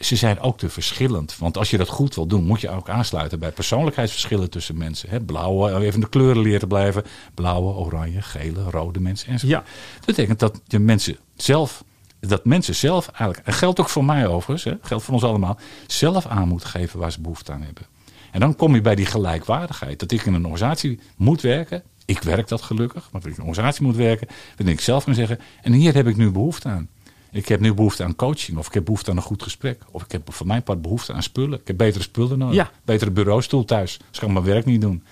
ze 0.00 0.16
zijn 0.16 0.40
ook 0.40 0.58
te 0.58 0.68
verschillend. 0.68 1.38
Want 1.38 1.56
als 1.56 1.70
je 1.70 1.76
dat 1.76 1.88
goed 1.88 2.14
wil 2.14 2.26
doen, 2.26 2.44
moet 2.44 2.60
je 2.60 2.70
ook 2.70 2.88
aansluiten 2.88 3.38
bij 3.38 3.50
persoonlijkheidsverschillen 3.50 4.50
tussen 4.50 4.76
mensen. 4.76 5.08
Hè? 5.08 5.20
Blauwe, 5.20 5.84
even 5.84 6.00
de 6.00 6.08
kleuren 6.08 6.42
leren 6.42 6.68
blijven. 6.68 7.02
Blauwe, 7.34 7.72
oranje, 7.72 8.22
gele, 8.22 8.70
rode 8.70 9.00
mensen 9.00 9.28
enzovoort. 9.28 9.58
Ja. 9.58 9.72
Dat 9.96 10.06
betekent 10.06 10.38
dat 10.38 10.60
je 10.66 10.78
mensen 10.78 11.16
zelf, 11.36 11.84
dat 12.20 12.44
mensen 12.44 12.74
zelf 12.74 13.08
eigenlijk, 13.08 13.46
en 13.46 13.52
geldt 13.52 13.80
ook 13.80 13.88
voor 13.88 14.04
mij 14.04 14.26
overigens, 14.26 14.64
hè, 14.64 14.88
geldt 14.88 15.04
voor 15.04 15.14
ons 15.14 15.24
allemaal, 15.24 15.58
zelf 15.86 16.26
aan 16.26 16.48
moeten 16.48 16.68
geven 16.68 16.98
waar 16.98 17.12
ze 17.12 17.20
behoefte 17.20 17.52
aan 17.52 17.62
hebben. 17.62 17.86
En 18.30 18.40
dan 18.40 18.56
kom 18.56 18.74
je 18.74 18.80
bij 18.80 18.94
die 18.94 19.06
gelijkwaardigheid. 19.06 19.98
Dat 19.98 20.10
ik 20.10 20.22
in 20.22 20.34
een 20.34 20.44
organisatie 20.44 21.00
moet 21.16 21.40
werken. 21.40 21.82
Ik 22.04 22.22
werk 22.22 22.48
dat 22.48 22.62
gelukkig, 22.62 23.08
maar 23.12 23.20
dat 23.20 23.30
ik 23.30 23.36
in 23.36 23.42
een 23.42 23.48
organisatie 23.48 23.84
moet 23.84 23.96
werken. 23.96 24.28
Dan 24.56 24.68
ik 24.68 24.80
zelf 24.80 25.04
kan 25.04 25.14
zeggen, 25.14 25.38
en 25.62 25.72
hier 25.72 25.94
heb 25.94 26.06
ik 26.06 26.16
nu 26.16 26.30
behoefte 26.30 26.68
aan. 26.68 26.88
Ik 27.32 27.48
heb 27.48 27.60
nu 27.60 27.74
behoefte 27.74 28.04
aan 28.04 28.16
coaching, 28.16 28.58
of 28.58 28.66
ik 28.66 28.74
heb 28.74 28.84
behoefte 28.84 29.10
aan 29.10 29.16
een 29.16 29.22
goed 29.22 29.42
gesprek. 29.42 29.82
Of 29.90 30.02
ik 30.02 30.12
heb 30.12 30.32
voor 30.32 30.46
mijn 30.46 30.62
part 30.62 30.82
behoefte 30.82 31.12
aan 31.12 31.22
spullen. 31.22 31.60
Ik 31.60 31.66
heb 31.66 31.76
betere 31.76 32.02
spullen 32.02 32.38
nodig. 32.38 32.56
Ja. 32.56 32.70
Betere 32.84 33.10
bureaustoel 33.10 33.64
thuis. 33.64 33.98
Dus 33.98 34.06
ik 34.12 34.20
kan 34.20 34.32
mijn 34.32 34.44
werk 34.44 34.64
niet 34.64 34.80
doen. 34.80 35.04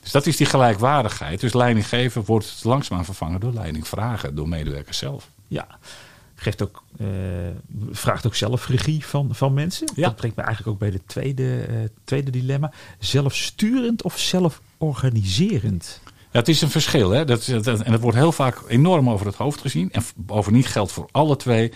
Dus 0.00 0.12
dat 0.12 0.26
is 0.26 0.36
die 0.36 0.46
gelijkwaardigheid. 0.46 1.40
Dus 1.40 1.52
leiding 1.52 1.88
geven 1.88 2.24
wordt 2.24 2.60
langzaamaan 2.64 3.04
vervangen 3.04 3.40
door 3.40 3.52
leiding 3.52 3.88
vragen, 3.88 4.34
door 4.34 4.48
medewerkers 4.48 4.98
zelf. 4.98 5.30
Ja. 5.48 5.66
Geeft 6.34 6.62
ook, 6.62 6.82
eh, 6.98 7.06
vraagt 7.90 8.26
ook 8.26 8.34
zelf 8.34 8.68
regie 8.68 9.06
van, 9.06 9.34
van 9.34 9.54
mensen. 9.54 9.90
Ja. 9.94 10.06
Dat 10.06 10.16
brengt 10.16 10.36
me 10.36 10.42
eigenlijk 10.42 10.74
ook 10.74 10.80
bij 10.80 10.90
het 10.92 11.08
tweede, 11.08 11.60
eh, 11.60 11.76
tweede 12.04 12.30
dilemma. 12.30 12.72
Zelfsturend 12.98 14.02
of 14.02 14.18
zelforganiserend? 14.18 16.00
Het 16.34 16.48
is 16.48 16.62
een 16.62 16.70
verschil. 16.70 17.10
Hè? 17.10 17.24
Dat, 17.24 17.46
dat, 17.62 17.80
en 17.80 17.92
dat 17.92 18.00
wordt 18.00 18.16
heel 18.16 18.32
vaak 18.32 18.62
enorm 18.68 19.10
over 19.10 19.26
het 19.26 19.34
hoofd 19.34 19.60
gezien. 19.60 19.92
En 19.92 20.02
bovendien 20.16 20.64
geldt 20.64 20.92
voor 20.92 21.08
alle 21.10 21.36
twee. 21.36 21.72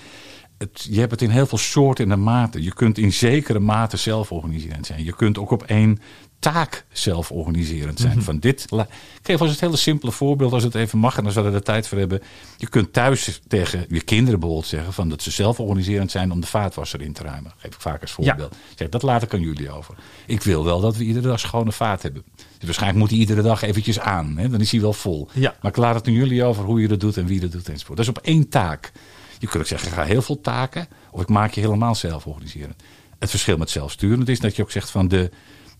Het, 0.58 0.86
je 0.90 0.98
hebt 0.98 1.10
het 1.10 1.22
in 1.22 1.30
heel 1.30 1.46
veel 1.46 1.58
soorten 1.58 2.10
en 2.10 2.22
maten. 2.22 2.62
Je 2.62 2.74
kunt 2.74 2.98
in 2.98 3.12
zekere 3.12 3.58
mate 3.58 3.96
zelforganiserend 3.96 4.86
zijn. 4.86 5.04
Je 5.04 5.14
kunt 5.14 5.38
ook 5.38 5.50
op 5.50 5.62
één 5.62 5.98
taak 6.38 6.84
zelforganiserend 6.92 8.00
zijn. 8.00 8.22
Van 8.22 8.38
dit, 8.38 8.64
la- 8.70 8.82
ik 8.92 9.20
geef 9.22 9.40
als 9.40 9.50
het 9.50 9.60
hele 9.60 9.76
simpele 9.76 10.12
voorbeeld, 10.12 10.52
als 10.52 10.62
het 10.62 10.74
even 10.74 10.98
mag, 10.98 11.18
en 11.18 11.24
als 11.24 11.34
we 11.34 11.42
er 11.42 11.52
de 11.52 11.62
tijd 11.62 11.88
voor 11.88 11.98
hebben. 11.98 12.22
Je 12.56 12.68
kunt 12.68 12.92
thuis 12.92 13.40
tegen 13.48 13.84
je 13.88 14.00
kinderen 14.00 14.40
bijvoorbeeld 14.40 14.70
zeggen 14.70 14.92
van 14.92 15.08
dat 15.08 15.22
ze 15.22 15.30
zelforganiserend 15.30 16.10
zijn 16.10 16.32
om 16.32 16.40
de 16.40 16.46
vaatwasser 16.46 17.00
in 17.02 17.12
te 17.12 17.22
ruimen. 17.22 17.52
Geef 17.56 17.74
ik 17.74 17.80
vaak 17.80 18.00
als 18.00 18.10
voorbeeld. 18.12 18.54
Zeg, 18.76 18.88
dat 18.88 19.02
laat 19.02 19.22
ik 19.22 19.34
aan 19.34 19.40
jullie 19.40 19.70
over. 19.70 19.94
Ik 20.26 20.42
wil 20.42 20.64
wel 20.64 20.80
dat 20.80 20.96
we 20.96 21.04
iedere 21.04 21.28
dag 21.28 21.40
schone 21.40 21.72
vaat 21.72 22.02
hebben. 22.02 22.22
Dus 22.34 22.64
waarschijnlijk 22.64 23.00
moet 23.00 23.10
hij 23.10 23.18
iedere 23.18 23.42
dag 23.42 23.62
eventjes 23.62 24.00
aan. 24.00 24.36
Hè? 24.36 24.48
Dan 24.48 24.60
is 24.60 24.70
hij 24.70 24.80
wel 24.80 24.92
vol. 24.92 25.28
Ja. 25.32 25.54
Maar 25.60 25.70
ik 25.70 25.76
laat 25.76 25.94
het 25.94 26.06
aan 26.06 26.12
jullie 26.12 26.44
over 26.44 26.64
hoe 26.64 26.80
je 26.80 26.88
dat 26.88 27.00
doet 27.00 27.16
en 27.16 27.26
wie 27.26 27.40
dat 27.40 27.52
doet 27.52 27.68
enzovoort. 27.68 27.96
Dat 27.98 28.06
is 28.06 28.12
op 28.16 28.18
één 28.24 28.48
taak. 28.48 28.92
Je 29.38 29.46
kunt 29.46 29.62
ook 29.62 29.68
zeggen, 29.68 29.92
ga 29.92 30.02
heel 30.04 30.22
veel 30.22 30.40
taken. 30.40 30.88
Of 31.10 31.20
ik 31.20 31.28
maak 31.28 31.52
je 31.52 31.60
helemaal 31.60 31.94
zelf 31.94 32.26
organiseren. 32.26 32.76
Het 33.18 33.30
verschil 33.30 33.56
met 33.56 33.70
zelfsturend 33.70 34.28
is 34.28 34.40
dat 34.40 34.56
je 34.56 34.62
ook 34.62 34.70
zegt 34.70 34.90
van 34.90 35.08
de, 35.08 35.30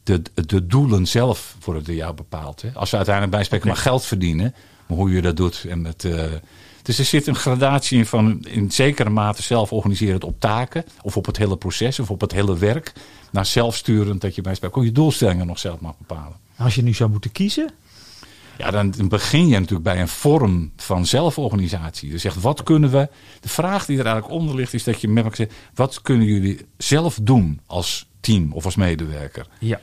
de, 0.09 0.47
de 0.47 0.67
doelen 0.67 1.07
zelf 1.07 1.57
worden 1.65 1.85
door 1.85 1.95
jou 1.95 2.15
bepaald. 2.15 2.63
Hè? 2.63 2.71
Als 2.75 2.91
we 2.91 2.97
uiteindelijk 2.97 3.37
bij 3.37 3.45
spreken 3.45 3.67
maar 3.69 3.77
geld 3.77 4.05
verdienen. 4.05 4.55
Maar 4.87 4.97
hoe 4.97 5.11
je 5.13 5.23
dat 5.23 5.37
doet. 5.37 5.65
En 5.69 5.81
met, 5.81 6.05
eh, 6.05 6.23
dus 6.83 6.99
er 6.99 7.05
zit 7.05 7.27
een 7.27 7.35
gradatie 7.35 7.99
in 7.99 8.07
van 8.07 8.45
in 8.45 8.71
zekere 8.71 9.11
mate 9.11 9.43
zelf 9.43 9.73
organiseren 9.73 10.23
op 10.23 10.41
taken. 10.41 10.85
Of 11.03 11.17
op 11.17 11.27
het 11.27 11.37
hele 11.37 11.57
proces 11.57 11.99
of 11.99 12.11
op 12.11 12.21
het 12.21 12.33
hele 12.33 12.59
werk. 12.59 12.93
Naar 13.31 13.47
zelfsturend 13.47 14.21
dat 14.21 14.35
je 14.35 14.43
bij 14.43 14.55
spreken 14.55 14.79
ook 14.79 14.85
je 14.85 14.93
doelstellingen 14.93 15.47
nog 15.47 15.59
zelf 15.59 15.81
mag 15.81 15.99
bepalen. 15.99 16.37
Als 16.57 16.75
je 16.75 16.83
nu 16.83 16.95
zou 16.95 17.11
moeten 17.11 17.33
kiezen, 17.33 17.71
Ja, 18.59 18.71
dan 18.71 18.95
begin 19.09 19.49
je 19.49 19.55
natuurlijk 19.55 19.83
bij 19.83 20.01
een 20.01 20.09
vorm 20.09 20.73
van 20.77 21.07
zelforganisatie. 21.07 22.11
Dus 22.11 22.23
zegt, 22.23 22.41
wat 22.41 22.63
kunnen 22.63 22.91
we... 22.91 23.09
De 23.41 23.49
vraag 23.49 23.87
die 23.87 23.99
er 23.99 24.07
eigenlijk 24.07 24.35
onder 24.35 24.55
ligt 24.55 24.75
is 24.75 24.85
dat 24.85 25.01
je 25.01 25.09
met 25.09 25.25
elkaar 25.25 25.37
zegt... 25.37 25.53
wat 25.75 26.03
kunnen 26.03 26.27
jullie 26.27 26.67
zelf 26.77 27.19
doen 27.23 27.61
als 27.67 28.07
team 28.21 28.53
of 28.53 28.65
als 28.65 28.77
medewerker? 28.77 29.47
ja. 29.61 29.81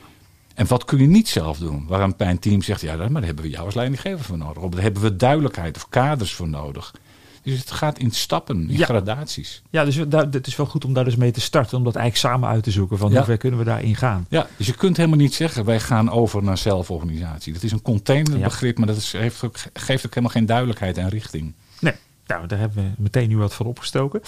En 0.56 0.66
wat 0.66 0.84
kun 0.84 0.98
je 0.98 1.06
niet 1.06 1.28
zelf 1.28 1.58
doen? 1.58 1.84
Waar 1.88 2.12
een 2.16 2.38
team 2.38 2.62
zegt, 2.62 2.80
ja, 2.80 2.96
maar 2.96 3.08
daar 3.10 3.22
hebben 3.24 3.44
we 3.44 3.50
jou 3.50 3.64
als 3.64 3.74
leidinggever 3.74 4.24
voor 4.24 4.38
nodig. 4.38 4.62
Of 4.62 4.70
daar 4.70 4.82
hebben 4.82 5.02
we 5.02 5.16
duidelijkheid 5.16 5.76
of 5.76 5.88
kaders 5.88 6.32
voor 6.34 6.48
nodig. 6.48 6.94
Dus 7.42 7.58
het 7.58 7.70
gaat 7.70 7.98
in 7.98 8.10
stappen, 8.10 8.70
in 8.70 8.76
Ja. 8.78 8.84
gradaties. 8.84 9.62
Ja, 9.70 9.84
dus 9.84 9.98
daar, 10.08 10.26
het 10.30 10.46
is 10.46 10.56
wel 10.56 10.66
goed 10.66 10.84
om 10.84 10.92
daar 10.92 11.04
dus 11.04 11.16
mee 11.16 11.30
te 11.30 11.40
starten. 11.40 11.78
Om 11.78 11.84
dat 11.84 11.94
eigenlijk 11.96 12.34
samen 12.34 12.48
uit 12.48 12.62
te 12.62 12.70
zoeken. 12.70 12.98
Van 12.98 13.10
Ja. 13.10 13.16
hoe 13.16 13.24
ver 13.24 13.36
kunnen 13.36 13.58
we 13.58 13.64
daarin 13.64 13.96
gaan? 13.96 14.26
Ja, 14.28 14.46
dus 14.56 14.66
je 14.66 14.74
kunt 14.74 14.96
helemaal 14.96 15.18
niet 15.18 15.34
zeggen, 15.34 15.64
wij 15.64 15.80
gaan 15.80 16.10
over 16.10 16.42
naar 16.42 16.58
zelforganisatie. 16.58 17.52
Dat 17.52 17.62
is 17.62 17.72
een 17.72 17.82
containerbegrip, 17.82 18.78
maar 18.78 18.86
dat 18.86 18.96
is, 18.96 19.12
heeft 19.12 19.44
ook, 19.44 19.56
geeft 19.72 20.06
ook 20.06 20.14
helemaal 20.14 20.34
geen 20.36 20.46
duidelijkheid 20.46 20.98
en 20.98 21.08
richting. 21.08 21.54
Nee, 21.80 21.94
nou, 22.26 22.46
daar 22.46 22.58
hebben 22.58 22.84
we 22.96 23.02
meteen 23.02 23.28
nu 23.28 23.36
wat 23.36 23.54
van 23.54 23.66
opgestoken. 23.66 24.20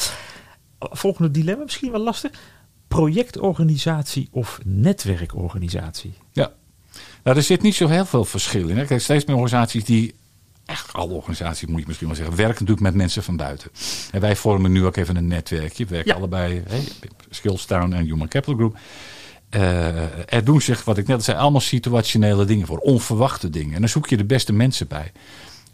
Volgende 0.79 1.31
dilemma, 1.31 1.63
misschien 1.65 1.91
wel 1.91 2.01
lastig. 2.03 2.31
Projectorganisatie 2.89 4.29
of 4.31 4.59
netwerkorganisatie? 4.65 6.13
Ja, 6.33 6.53
nou, 7.23 7.37
er 7.37 7.43
zit 7.43 7.63
niet 7.63 7.75
zo 7.75 7.87
heel 7.89 8.05
veel 8.07 8.25
verschil 8.25 8.69
in. 8.69 8.79
Hè. 8.79 8.85
Kijk, 8.85 9.01
steeds 9.01 9.25
meer 9.25 9.37
organisaties 9.37 9.85
die, 9.85 10.15
echt 10.65 10.93
alle 10.93 11.13
organisaties 11.13 11.69
moet 11.69 11.81
je 11.81 11.87
misschien 11.87 12.07
wel 12.07 12.17
zeggen, 12.17 12.37
werken 12.37 12.55
natuurlijk 12.55 12.87
met 12.87 12.95
mensen 12.95 13.23
van 13.23 13.37
buiten. 13.37 13.71
En 14.13 14.21
wij 14.21 14.37
vormen 14.37 14.73
nu 14.73 14.85
ook 14.87 14.97
even 14.97 15.17
een 15.17 15.27
netwerkje. 15.27 15.85
We 15.85 15.91
werken 15.91 16.11
Ja. 16.13 16.17
allebei, 16.19 16.63
hè, 16.69 16.79
Skillstown 17.31 17.93
en 17.93 18.05
Human 18.05 18.29
Capital 18.29 18.55
Group. 18.55 18.77
Eh, 19.49 20.33
er 20.35 20.45
doen 20.45 20.61
zich, 20.61 20.85
wat 20.85 20.99
ik 20.99 21.07
net 21.07 21.25
zei, 21.25 21.39
allemaal 21.39 21.61
situationele 21.61 22.45
dingen 22.45 22.67
voor, 22.67 22.79
onverwachte 22.79 23.51
dingen. 23.51 23.75
En 23.75 23.81
dan 23.81 23.89
zoek 23.89 24.09
je 24.09 24.17
de 24.17 24.25
beste 24.25 24.53
mensen 24.53 24.89
bij. 24.89 25.13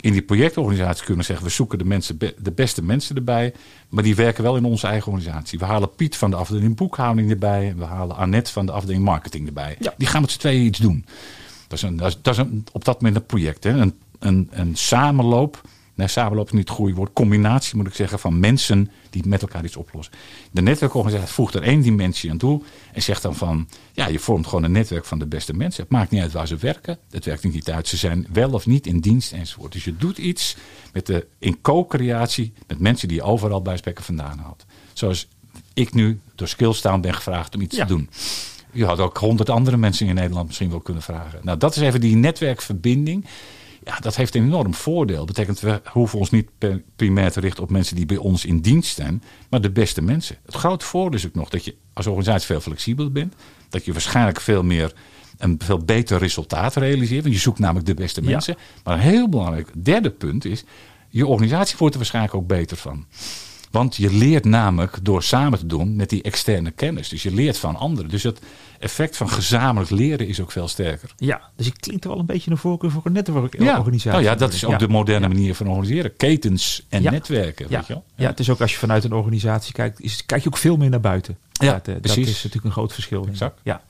In 0.04 0.12
die 0.12 0.22
projectorganisatie 0.22 1.04
kunnen 1.04 1.24
zeggen, 1.24 1.46
we 1.46 1.52
zoeken 1.52 1.78
de, 1.78 1.84
mensen, 1.84 2.18
de 2.18 2.52
beste 2.54 2.82
mensen 2.82 3.16
erbij. 3.16 3.54
Maar 3.88 4.02
die 4.02 4.14
werken 4.14 4.42
wel 4.42 4.56
in 4.56 4.64
onze 4.64 4.86
eigen 4.86 5.12
organisatie. 5.12 5.58
We 5.58 5.64
halen 5.64 5.94
Piet 5.94 6.16
van 6.16 6.30
de 6.30 6.36
afdeling 6.36 6.76
boekhouding 6.76 7.30
erbij. 7.30 7.68
En 7.68 7.78
we 7.78 7.84
halen 7.84 8.16
Annette 8.16 8.52
van 8.52 8.66
de 8.66 8.72
afdeling 8.72 9.04
marketing 9.04 9.46
erbij. 9.46 9.76
Ja. 9.78 9.94
Die 9.96 10.06
gaan 10.06 10.20
met 10.20 10.30
z'n 10.30 10.38
tweeën 10.38 10.64
iets 10.64 10.78
doen. 10.78 11.04
Dat 11.68 11.78
is, 11.78 11.84
een, 11.84 11.96
dat 11.96 12.08
is, 12.08 12.18
dat 12.22 12.34
is 12.34 12.40
een, 12.40 12.66
op 12.72 12.84
dat 12.84 12.94
moment 12.94 13.16
een 13.16 13.26
project. 13.26 13.64
Hè? 13.64 13.70
Een, 13.70 13.94
een, 14.18 14.48
een 14.50 14.76
samenloop. 14.76 15.60
Nee, 15.94 16.08
samenloop 16.08 16.46
is 16.46 16.52
niet 16.52 16.68
goede 16.68 16.94
woord. 16.94 17.12
Combinatie 17.12 17.76
moet 17.76 17.86
ik 17.86 17.94
zeggen 17.94 18.18
van 18.18 18.40
mensen 18.40 18.90
die 19.10 19.26
met 19.26 19.42
elkaar 19.42 19.64
iets 19.64 19.76
oplossen. 19.76 20.14
De 20.50 20.62
netwerkorganisatie 20.62 21.34
voegt 21.34 21.54
er 21.54 21.62
één 21.62 21.80
dimensie 21.82 22.30
aan 22.30 22.38
toe. 22.38 22.62
En 22.92 23.02
zegt 23.02 23.22
dan 23.22 23.34
van, 23.34 23.68
ja, 23.92 24.06
je 24.06 24.18
vormt 24.18 24.46
gewoon 24.46 24.64
een 24.64 24.72
netwerk 24.72 25.04
van 25.04 25.18
de 25.18 25.26
beste 25.26 25.52
mensen. 25.54 25.82
Het 25.82 25.92
maakt 25.92 26.10
niet 26.10 26.22
uit 26.22 26.32
waar 26.32 26.46
ze 26.46 26.56
werken. 26.56 26.98
Het 27.10 27.24
werkt 27.24 27.44
niet 27.52 27.70
uit. 27.70 27.88
Ze 27.88 27.96
zijn 27.96 28.26
wel 28.32 28.52
of 28.52 28.66
niet 28.66 28.86
in 28.86 29.00
dienst 29.00 29.32
enzovoort. 29.32 29.72
Dus 29.72 29.84
je 29.84 29.96
doet 29.96 30.18
iets 30.18 30.56
met 30.92 31.06
de, 31.06 31.26
in 31.38 31.60
co-creatie 31.60 32.52
met 32.66 32.78
mensen 32.78 33.08
die 33.08 33.16
je 33.16 33.22
overal 33.22 33.62
bij 33.62 33.76
Spekken 33.76 34.04
vandaan 34.04 34.38
haalt. 34.38 34.64
Zoals 34.92 35.28
ik 35.74 35.94
nu 35.94 36.20
door 36.34 36.48
Skillstown 36.48 37.00
ben 37.00 37.14
gevraagd 37.14 37.54
om 37.54 37.60
iets 37.60 37.76
Ja. 37.76 37.82
te 37.86 37.92
doen. 37.94 38.08
Je 38.72 38.84
had 38.84 38.98
ook 39.00 39.18
honderd 39.18 39.50
andere 39.50 39.76
mensen 39.76 40.06
in 40.06 40.14
Nederland 40.14 40.46
misschien 40.46 40.70
wel 40.70 40.80
kunnen 40.80 41.02
vragen. 41.02 41.40
Nou, 41.42 41.58
dat 41.58 41.76
is 41.76 41.82
even 41.82 42.00
die 42.00 42.16
netwerkverbinding. 42.16 43.24
Ja, 43.84 43.96
dat 43.98 44.16
heeft 44.16 44.34
een 44.34 44.44
enorm 44.44 44.74
voordeel. 44.74 45.24
Betekent 45.24 45.60
we 45.60 45.80
hoeven 45.90 46.18
ons 46.18 46.30
niet 46.30 46.48
primair 46.96 47.32
te 47.32 47.40
richten 47.40 47.62
op 47.62 47.70
mensen 47.70 47.96
die 47.96 48.06
bij 48.06 48.16
ons 48.16 48.44
in 48.44 48.60
dienst 48.60 48.94
zijn, 48.94 49.22
maar 49.50 49.60
de 49.60 49.70
beste 49.70 50.02
mensen. 50.02 50.36
Het 50.44 50.54
grote 50.54 50.84
voordeel 50.84 51.18
is 51.18 51.26
ook 51.26 51.34
nog 51.34 51.48
dat 51.48 51.64
je 51.64 51.74
als 51.92 52.06
organisatie 52.06 52.46
veel 52.46 52.60
flexibeler 52.60 53.12
bent. 53.12 53.34
Dat 53.68 53.84
je 53.84 53.92
waarschijnlijk 53.92 54.40
veel 54.40 54.62
meer 54.62 54.92
een 55.38 55.60
veel 55.64 55.78
beter 55.78 56.18
resultaat 56.18 56.76
realiseert. 56.76 57.22
Want 57.22 57.34
je 57.34 57.40
zoekt 57.40 57.58
namelijk 57.58 57.86
de 57.86 57.94
beste 57.94 58.22
Ja. 58.22 58.30
mensen. 58.30 58.56
Maar 58.84 58.94
een 58.94 59.00
heel 59.00 59.28
belangrijk 59.28 59.84
derde 59.84 60.10
punt 60.10 60.44
is, 60.44 60.64
je 61.08 61.26
organisatie 61.26 61.76
wordt 61.78 61.94
er 61.94 62.00
waarschijnlijk 62.00 62.34
ook 62.34 62.46
beter 62.46 62.76
van. 62.76 63.06
Want 63.74 63.96
je 63.96 64.12
leert 64.12 64.44
namelijk 64.44 64.98
door 65.02 65.22
samen 65.22 65.58
te 65.58 65.66
doen 65.66 65.96
met 65.96 66.10
die 66.10 66.22
externe 66.22 66.70
kennis. 66.70 67.08
Dus 67.08 67.22
je 67.22 67.34
leert 67.34 67.58
van 67.58 67.76
anderen. 67.76 68.10
Dus 68.10 68.22
het 68.22 68.40
effect 68.78 69.16
van 69.16 69.28
gezamenlijk 69.28 69.90
leren 69.90 70.28
is 70.28 70.40
ook 70.40 70.52
veel 70.52 70.68
sterker. 70.68 71.10
Ja, 71.16 71.40
dus 71.56 71.66
ik 71.66 71.74
klinkt 71.80 72.04
wel 72.04 72.18
een 72.18 72.26
beetje 72.26 72.50
een 72.50 72.56
voorkeur 72.56 72.90
voor 72.90 73.02
een 73.04 73.12
netwerkorganisatie. 73.12 74.10
nou 74.10 74.22
ja, 74.22 74.34
dat 74.34 74.52
is 74.52 74.64
ook 74.64 74.70
Ja. 74.70 74.76
de 74.78 74.88
moderne 74.88 75.28
Ja. 75.28 75.32
manier 75.34 75.54
van 75.54 75.66
organiseren. 75.68 76.16
Ketens 76.16 76.86
en 76.88 77.02
Ja. 77.02 77.10
netwerken. 77.10 77.66
Ja. 77.68 77.76
Weet 77.78 77.86
je 77.86 77.92
wel? 77.92 78.04
ja, 78.16 78.26
het 78.26 78.40
is 78.40 78.50
ook 78.50 78.60
als 78.60 78.72
je 78.72 78.78
vanuit 78.78 79.04
een 79.04 79.12
organisatie 79.12 79.72
kijkt, 79.72 80.00
is, 80.00 80.26
kijk 80.26 80.42
je 80.42 80.48
ook 80.48 80.56
veel 80.56 80.76
meer 80.76 80.90
naar 80.90 81.00
buiten. 81.00 81.36
Ja, 81.52 81.72
dat, 81.72 81.86
eh, 81.88 81.92
dat 81.92 82.00
precies. 82.02 82.28
is 82.28 82.34
natuurlijk 82.36 82.64
een 82.64 82.70
groot 82.72 82.92
verschil. 82.92 83.26
Exact. 83.30 83.60
Ja. 83.62 83.82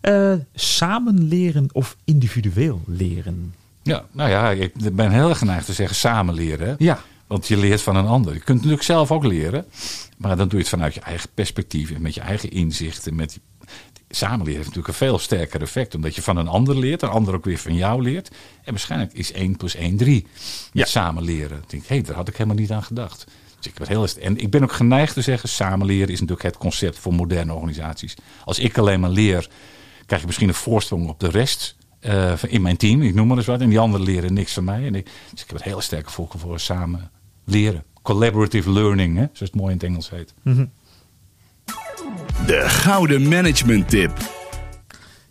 Eh, 0.00 0.32
samen 0.54 1.28
leren 1.28 1.68
of 1.72 1.96
individueel 2.04 2.80
leren? 2.86 3.54
Ja, 3.82 4.04
nou 4.12 4.30
ja, 4.30 4.50
ik 4.50 4.72
ben 4.96 5.10
heel 5.10 5.28
erg 5.28 5.38
geneigd 5.38 5.66
te 5.66 5.72
zeggen 5.72 5.96
samen 5.96 6.34
leren. 6.34 6.68
hè. 6.68 6.74
Ja. 6.78 6.98
Want 7.26 7.48
je 7.48 7.56
leert 7.56 7.82
van 7.82 7.96
een 7.96 8.06
ander. 8.06 8.34
Je 8.34 8.40
kunt 8.40 8.56
natuurlijk 8.56 8.82
zelf 8.82 9.10
ook 9.12 9.24
leren. 9.24 9.66
Maar 10.16 10.36
dan 10.36 10.48
doe 10.48 10.58
je 10.58 10.64
het 10.64 10.68
vanuit 10.68 10.94
je 10.94 11.00
eigen 11.00 11.28
perspectief. 11.34 11.90
En 11.90 12.02
met 12.02 12.14
je 12.14 12.20
eigen 12.20 12.50
inzichten. 12.50 13.14
Met 13.14 13.38
Samenleren 14.10 14.54
heeft 14.54 14.66
natuurlijk 14.66 14.88
een 14.88 15.06
veel 15.06 15.18
sterker 15.18 15.62
effect. 15.62 15.94
Omdat 15.94 16.14
je 16.14 16.22
van 16.22 16.36
een 16.36 16.48
ander 16.48 16.78
leert. 16.78 17.02
Een 17.02 17.08
ander 17.08 17.34
ook 17.34 17.44
weer 17.44 17.58
van 17.58 17.74
jou 17.74 18.02
leert. 18.02 18.28
En 18.64 18.70
waarschijnlijk 18.72 19.12
is 19.12 19.32
1 19.32 19.56
plus 19.56 19.74
1 19.74 19.96
3. 19.96 20.22
Met 20.22 20.30
Ja. 20.72 20.84
samen 20.84 21.22
leren. 21.22 21.58
Ik 21.58 21.70
denk, 21.70 21.82
hé, 21.86 21.94
hey, 21.94 22.04
daar 22.04 22.16
had 22.16 22.28
ik 22.28 22.36
helemaal 22.36 22.58
niet 22.58 22.70
aan 22.72 22.82
gedacht. 22.82 23.24
Dus 23.56 23.66
ik 23.66 23.74
ben 23.74 23.88
heel, 23.88 24.06
en 24.20 24.36
ik 24.38 24.50
ben 24.50 24.62
ook 24.62 24.72
geneigd 24.72 25.14
te 25.14 25.22
zeggen, 25.22 25.48
samenleren 25.48 26.08
is 26.08 26.20
natuurlijk 26.20 26.46
het 26.46 26.56
concept 26.56 26.98
voor 26.98 27.14
moderne 27.14 27.52
organisaties. 27.54 28.14
Als 28.44 28.58
ik 28.58 28.78
alleen 28.78 29.00
maar 29.00 29.10
leer, 29.10 29.48
krijg 30.06 30.20
je 30.20 30.26
misschien 30.26 30.48
een 30.48 30.54
voorsprong 30.54 31.08
op 31.08 31.20
de 31.20 31.28
rest 31.30 31.75
eh, 32.00 32.32
in 32.46 32.62
mijn 32.62 32.76
team. 32.76 33.02
Ik 33.02 33.14
noem 33.14 33.26
maar 33.26 33.36
eens 33.36 33.46
wat. 33.46 33.60
En 33.60 33.68
die 33.68 33.78
anderen 33.78 34.06
leren 34.06 34.32
niks 34.32 34.52
van 34.52 34.64
mij. 34.64 34.86
En 34.86 34.94
ik, 34.94 35.04
dus 35.30 35.42
ik 35.42 35.48
heb 35.48 35.56
het 35.56 35.66
hele 35.66 35.80
sterke 35.80 36.10
voorkeur 36.10 36.40
voor 36.40 36.60
samen 36.60 37.10
leren. 37.44 37.84
Collaborative 38.02 38.70
learning, 38.70 39.16
hè, 39.16 39.22
zoals 39.32 39.38
het 39.40 39.54
mooi 39.54 39.70
in 39.70 39.76
het 39.76 39.86
Engels 39.86 40.10
heet. 40.10 40.34
De 42.46 42.64
gouden 42.68 43.28
management 43.28 43.88
tip. 43.88 44.12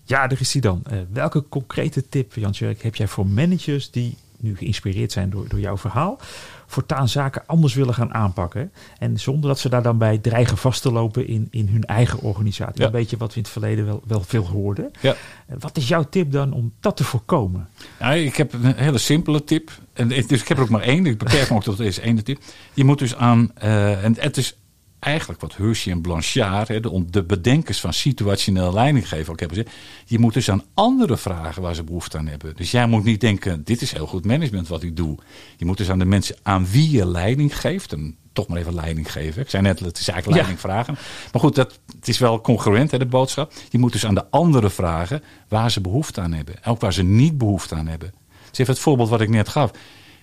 Ja, 0.03 0.29
er 0.29 0.41
is 0.41 0.51
die 0.51 0.61
dan. 0.61 0.83
Uh, 0.91 0.99
welke 1.11 1.43
concrete 1.49 2.09
tip, 2.09 2.33
Jan-Tjerk, 2.33 2.81
heb 2.81 2.95
jij 2.95 3.07
voor 3.07 3.27
managers 3.27 3.91
die 3.91 4.17
nu 4.37 4.57
geïnspireerd 4.57 5.11
zijn 5.11 5.29
door, 5.29 5.47
door 5.47 5.59
jouw 5.59 5.77
verhaal, 5.77 6.19
voortaan 6.67 7.09
zaken 7.09 7.43
anders 7.45 7.73
willen 7.73 7.93
gaan 7.93 8.13
aanpakken. 8.13 8.71
En 8.99 9.19
zonder 9.19 9.49
dat 9.49 9.59
ze 9.59 9.69
daar 9.69 9.83
dan 9.83 9.97
bij 9.97 10.17
dreigen 10.17 10.57
vast 10.57 10.81
te 10.81 10.91
lopen 10.91 11.27
in, 11.27 11.47
in 11.51 11.67
hun 11.67 11.83
eigen 11.83 12.21
organisatie. 12.21 12.85
Een 12.85 12.91
beetje 12.91 13.17
wat 13.17 13.29
we 13.29 13.35
in 13.35 13.41
het 13.41 13.51
verleden 13.51 13.85
wel, 13.85 14.03
wel 14.07 14.21
veel 14.21 14.47
hoorden. 14.47 14.91
Ja. 15.01 15.15
Eh, 15.47 15.55
wat 15.59 15.77
is 15.77 15.87
jouw 15.87 16.03
tip 16.09 16.31
dan 16.31 16.53
om 16.53 16.73
dat 16.79 16.97
te 16.97 17.03
voorkomen? 17.03 17.67
Ja, 17.99 18.11
ik 18.11 18.35
heb 18.35 18.53
een 18.53 18.75
hele 18.75 18.97
simpele 18.97 19.43
tip. 19.43 19.71
En, 19.93 20.07
dus 20.07 20.41
ik 20.41 20.47
heb 20.47 20.57
er 20.57 20.63
ook 20.63 20.69
maar 20.69 20.81
één. 20.81 21.05
Ik 21.05 21.17
beperk 21.17 21.49
me 21.49 21.55
ook 21.55 21.63
tot 21.63 21.77
deze 21.77 22.01
ene 22.01 22.23
tip. 22.23 22.41
Je 22.73 22.83
moet 22.83 22.99
dus 22.99 23.15
aan, 23.15 23.51
uh, 23.63 24.03
en 24.03 24.15
het 24.19 24.37
is 24.37 24.57
eigenlijk 24.99 25.41
wat 25.41 25.55
Hershey 25.55 25.91
en 25.91 26.01
Blanchard, 26.01 26.67
de, 26.67 27.05
de 27.09 27.23
bedenkers 27.23 27.79
van 27.79 27.93
situationeel 27.93 28.73
leidinggeven, 28.73 29.31
ook 29.31 29.39
hebben 29.39 29.57
gezegd. 29.57 29.75
Je 30.05 30.19
moet 30.19 30.33
dus 30.33 30.49
aan 30.49 30.63
anderen 30.73 31.19
vragen 31.19 31.61
waar 31.61 31.75
ze 31.75 31.83
behoefte 31.83 32.17
aan 32.17 32.27
hebben. 32.27 32.55
Dus 32.55 32.71
jij 32.71 32.87
moet 32.87 33.03
niet 33.03 33.21
denken, 33.21 33.63
dit 33.63 33.81
is 33.81 33.91
heel 33.91 34.07
goed 34.07 34.25
management 34.25 34.67
wat 34.67 34.83
ik 34.83 34.95
doe. 34.95 35.17
Je 35.57 35.65
moet 35.65 35.77
dus 35.77 35.89
aan 35.89 35.99
de 35.99 36.05
mensen 36.05 36.35
aan 36.43 36.67
wie 36.67 36.91
je 36.91 37.07
leiding 37.07 37.59
geeft, 37.59 37.93
en 37.93 38.17
toch 38.33 38.47
maar 38.47 38.57
even 38.57 38.73
leiding 38.73 39.11
geven. 39.11 39.41
Ik 39.41 39.49
zei 39.49 39.63
net, 39.63 39.79
het 39.79 39.99
is 39.99 40.07
eigenlijk 40.07 40.37
leiding 40.37 40.59
vragen. 40.59 40.97
Maar 41.31 41.41
goed, 41.41 41.55
dat, 41.55 41.79
het 41.95 42.07
is 42.07 42.17
wel 42.17 42.41
congruent, 42.41 42.91
hè, 42.91 42.97
de 42.97 43.05
boodschap. 43.05 43.53
Je 43.69 43.77
moet 43.77 43.91
dus 43.91 44.05
aan 44.05 44.15
de 44.15 44.29
anderen 44.29 44.71
vragen 44.71 45.23
waar 45.47 45.71
ze 45.71 45.81
behoefte 45.81 46.21
aan 46.21 46.33
hebben. 46.33 46.63
En 46.63 46.71
ook 46.71 46.81
waar 46.81 46.93
ze 46.93 47.03
niet 47.03 47.37
behoefte 47.37 47.75
aan 47.75 47.87
hebben. 47.87 48.13
Dus 48.49 48.59
even 48.59 48.73
het 48.73 48.83
voorbeeld 48.83 49.09
wat 49.09 49.21
ik 49.21 49.29
net 49.29 49.49
gaf. 49.49 49.71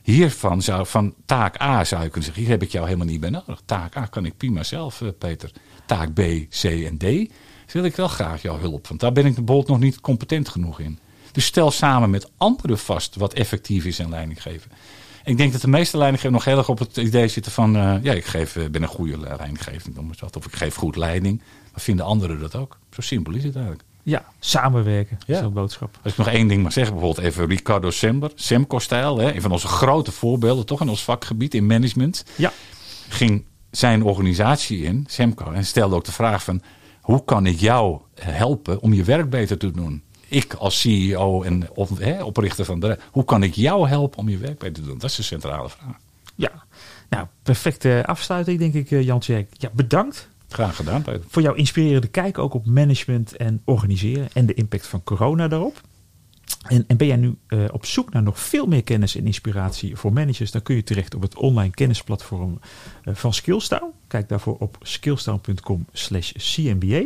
Hiervan 0.02 0.62
zou, 0.62 0.86
van 0.86 1.14
taak 1.26 1.60
A 1.60 1.84
zou 1.84 2.02
je 2.02 2.08
kunnen 2.08 2.24
zeggen, 2.24 2.42
hier 2.42 2.52
heb 2.52 2.62
ik 2.62 2.72
jou 2.72 2.84
helemaal 2.84 3.06
niet 3.06 3.20
bij 3.20 3.30
nodig. 3.30 3.62
Taak 3.64 3.96
A 3.96 4.06
kan 4.06 4.26
ik 4.26 4.36
prima 4.36 4.62
zelf, 4.62 5.02
eh, 5.02 5.08
Peter. 5.18 5.50
Taak 5.86 6.12
B, 6.12 6.20
C 6.48 6.64
en 6.64 6.98
D 6.98 7.30
wil 7.72 7.84
ik 7.84 7.96
wel 7.96 8.08
graag 8.08 8.42
jouw 8.42 8.58
hulp. 8.58 8.88
Want 8.88 9.00
daar 9.00 9.12
ben 9.12 9.26
ik 9.26 9.34
bijvoorbeeld 9.34 9.68
nog 9.68 9.78
niet 9.78 10.00
competent 10.00 10.48
genoeg 10.48 10.80
in. 10.80 10.98
Dus 11.32 11.44
stel 11.44 11.70
samen 11.70 12.10
met 12.10 12.30
anderen 12.36 12.78
vast 12.78 13.16
wat 13.16 13.32
effectief 13.32 13.84
is 13.84 13.98
in 13.98 14.08
leiding 14.08 14.42
geven. 14.42 14.70
Ik 15.24 15.36
denk 15.36 15.52
dat 15.52 15.60
de 15.60 15.68
meeste 15.68 15.96
leidinggevers 15.96 16.36
nog 16.36 16.44
heel 16.44 16.58
erg 16.58 16.68
op 16.68 16.78
het 16.78 16.96
idee 16.96 17.28
zitten 17.28 17.52
van... 17.52 17.76
Uh, 17.76 17.94
ja, 18.02 18.12
ik 18.12 18.24
geef, 18.24 18.56
uh, 18.56 18.68
ben 18.68 18.82
een 18.82 18.88
goede 18.88 19.18
leidinggever, 19.18 19.92
of 20.32 20.46
ik 20.46 20.54
geef 20.54 20.74
goed 20.74 20.96
leiding. 20.96 21.42
Maar 21.72 21.80
vinden 21.80 22.04
anderen 22.04 22.40
dat 22.40 22.56
ook? 22.56 22.78
Zo 22.90 23.00
simpel 23.00 23.32
is 23.32 23.44
het 23.44 23.54
eigenlijk. 23.54 23.84
Ja, 24.02 24.24
samenwerken 24.40 25.18
ja. 25.26 25.36
is 25.36 25.40
een 25.40 25.52
boodschap. 25.52 25.98
Als 26.02 26.12
ik 26.12 26.18
nog 26.18 26.28
één 26.28 26.48
ding 26.48 26.62
mag 26.62 26.72
zeggen, 26.72 26.94
bijvoorbeeld 26.94 27.26
even 27.26 27.46
Ricardo 27.46 27.90
Sember, 27.90 28.32
Semco-stijl, 28.34 29.22
een 29.22 29.42
van 29.42 29.52
onze 29.52 29.68
grote 29.68 30.12
voorbeelden 30.12 30.66
toch 30.66 30.80
in 30.80 30.88
ons 30.88 31.04
vakgebied 31.04 31.54
in 31.54 31.66
management. 31.66 32.24
Ja. 32.36 32.52
Ging 33.08 33.44
zijn 33.70 34.02
organisatie 34.02 34.82
in, 34.82 35.04
Semco, 35.08 35.50
en 35.52 35.64
stelde 35.64 35.94
ook 35.94 36.04
de 36.04 36.12
vraag 36.12 36.44
van, 36.44 36.62
hoe 37.00 37.24
kan 37.24 37.46
ik 37.46 37.60
jou 37.60 38.00
helpen 38.20 38.80
om 38.80 38.92
je 38.92 39.04
werk 39.04 39.30
beter 39.30 39.58
te 39.58 39.70
doen? 39.70 40.02
Ik 40.28 40.54
als 40.54 40.80
CEO 40.80 41.42
en 41.42 41.70
oprichter 42.22 42.64
van 42.64 42.80
de, 42.80 42.98
hoe 43.10 43.24
kan 43.24 43.42
ik 43.42 43.54
jou 43.54 43.88
helpen 43.88 44.18
om 44.18 44.28
je 44.28 44.38
werk 44.38 44.58
beter 44.58 44.82
te 44.82 44.88
doen? 44.88 44.98
Dat 44.98 45.10
is 45.10 45.16
de 45.16 45.22
centrale 45.22 45.68
vraag. 45.68 45.96
Ja, 46.34 46.64
nou, 47.08 47.26
perfecte 47.42 48.02
afsluiting 48.06 48.58
denk 48.58 48.74
ik, 48.74 48.90
eh, 48.90 49.02
Jan 49.02 49.20
Tjerk. 49.20 49.48
Ja, 49.52 49.70
bedankt 49.72 50.28
Graag 50.52 50.76
gedaan. 50.76 51.04
Voor 51.28 51.42
jouw 51.42 51.54
inspirerende 51.54 52.08
kijk 52.08 52.38
ook 52.38 52.54
op 52.54 52.66
management 52.66 53.36
en 53.36 53.60
organiseren 53.64 54.28
en 54.32 54.46
de 54.46 54.54
impact 54.54 54.86
van 54.86 55.04
corona 55.04 55.48
daarop. 55.48 55.80
En, 56.62 56.84
en 56.86 56.96
ben 56.96 57.06
jij 57.06 57.16
nu 57.16 57.36
uh, 57.48 57.64
op 57.72 57.86
zoek 57.86 58.12
naar 58.12 58.22
nog 58.22 58.40
veel 58.40 58.66
meer 58.66 58.82
kennis 58.82 59.16
en 59.16 59.26
inspiratie 59.26 59.96
voor 59.96 60.12
managers, 60.12 60.50
dan 60.50 60.62
kun 60.62 60.76
je 60.76 60.84
terecht 60.84 61.14
op 61.14 61.22
het 61.22 61.36
online 61.36 61.74
kennisplatform 61.74 62.58
uh, 63.04 63.14
van 63.14 63.34
Skillstown. 63.34 63.90
Kijk 64.06 64.28
daarvoor 64.28 64.56
op 64.58 64.76
skillstown.com/slash 64.80 66.32
CMBA. 66.32 67.02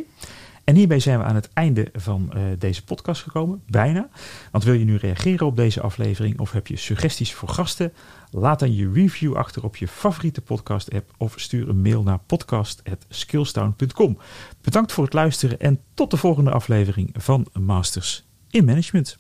En 0.67 0.75
hierbij 0.75 1.01
zijn 1.01 1.19
we 1.19 1.25
aan 1.25 1.35
het 1.35 1.49
einde 1.53 1.89
van 1.93 2.33
uh, 2.37 2.43
deze 2.59 2.85
podcast 2.85 3.23
gekomen, 3.23 3.63
bijna. 3.67 4.09
Want 4.51 4.65
wil 4.65 4.75
je 4.75 4.85
nu 4.85 4.97
reageren 4.97 5.47
op 5.47 5.57
deze 5.57 5.81
aflevering 5.81 6.41
of 6.41 6.53
heb 6.53 6.67
je 6.67 6.77
suggesties 6.77 7.35
voor 7.35 7.49
gasten? 7.49 7.93
Laat 8.31 8.59
dan 8.59 8.75
je 8.75 8.93
review 8.93 9.37
achter 9.37 9.65
op 9.65 9.77
je 9.77 9.89
favoriete 9.89 10.41
podcast-app 10.41 11.15
of 11.17 11.35
stuur 11.37 11.69
een 11.69 11.83
mail 11.83 12.03
naar 12.03 12.19
podcast.skillstown.com. 12.19 14.19
Bedankt 14.61 14.93
voor 14.93 15.05
het 15.05 15.13
luisteren 15.13 15.61
en 15.61 15.81
tot 15.95 16.11
de 16.11 16.17
volgende 16.17 16.51
aflevering 16.51 17.11
van 17.13 17.47
Masters 17.53 18.25
in 18.51 18.65
Management. 18.65 19.19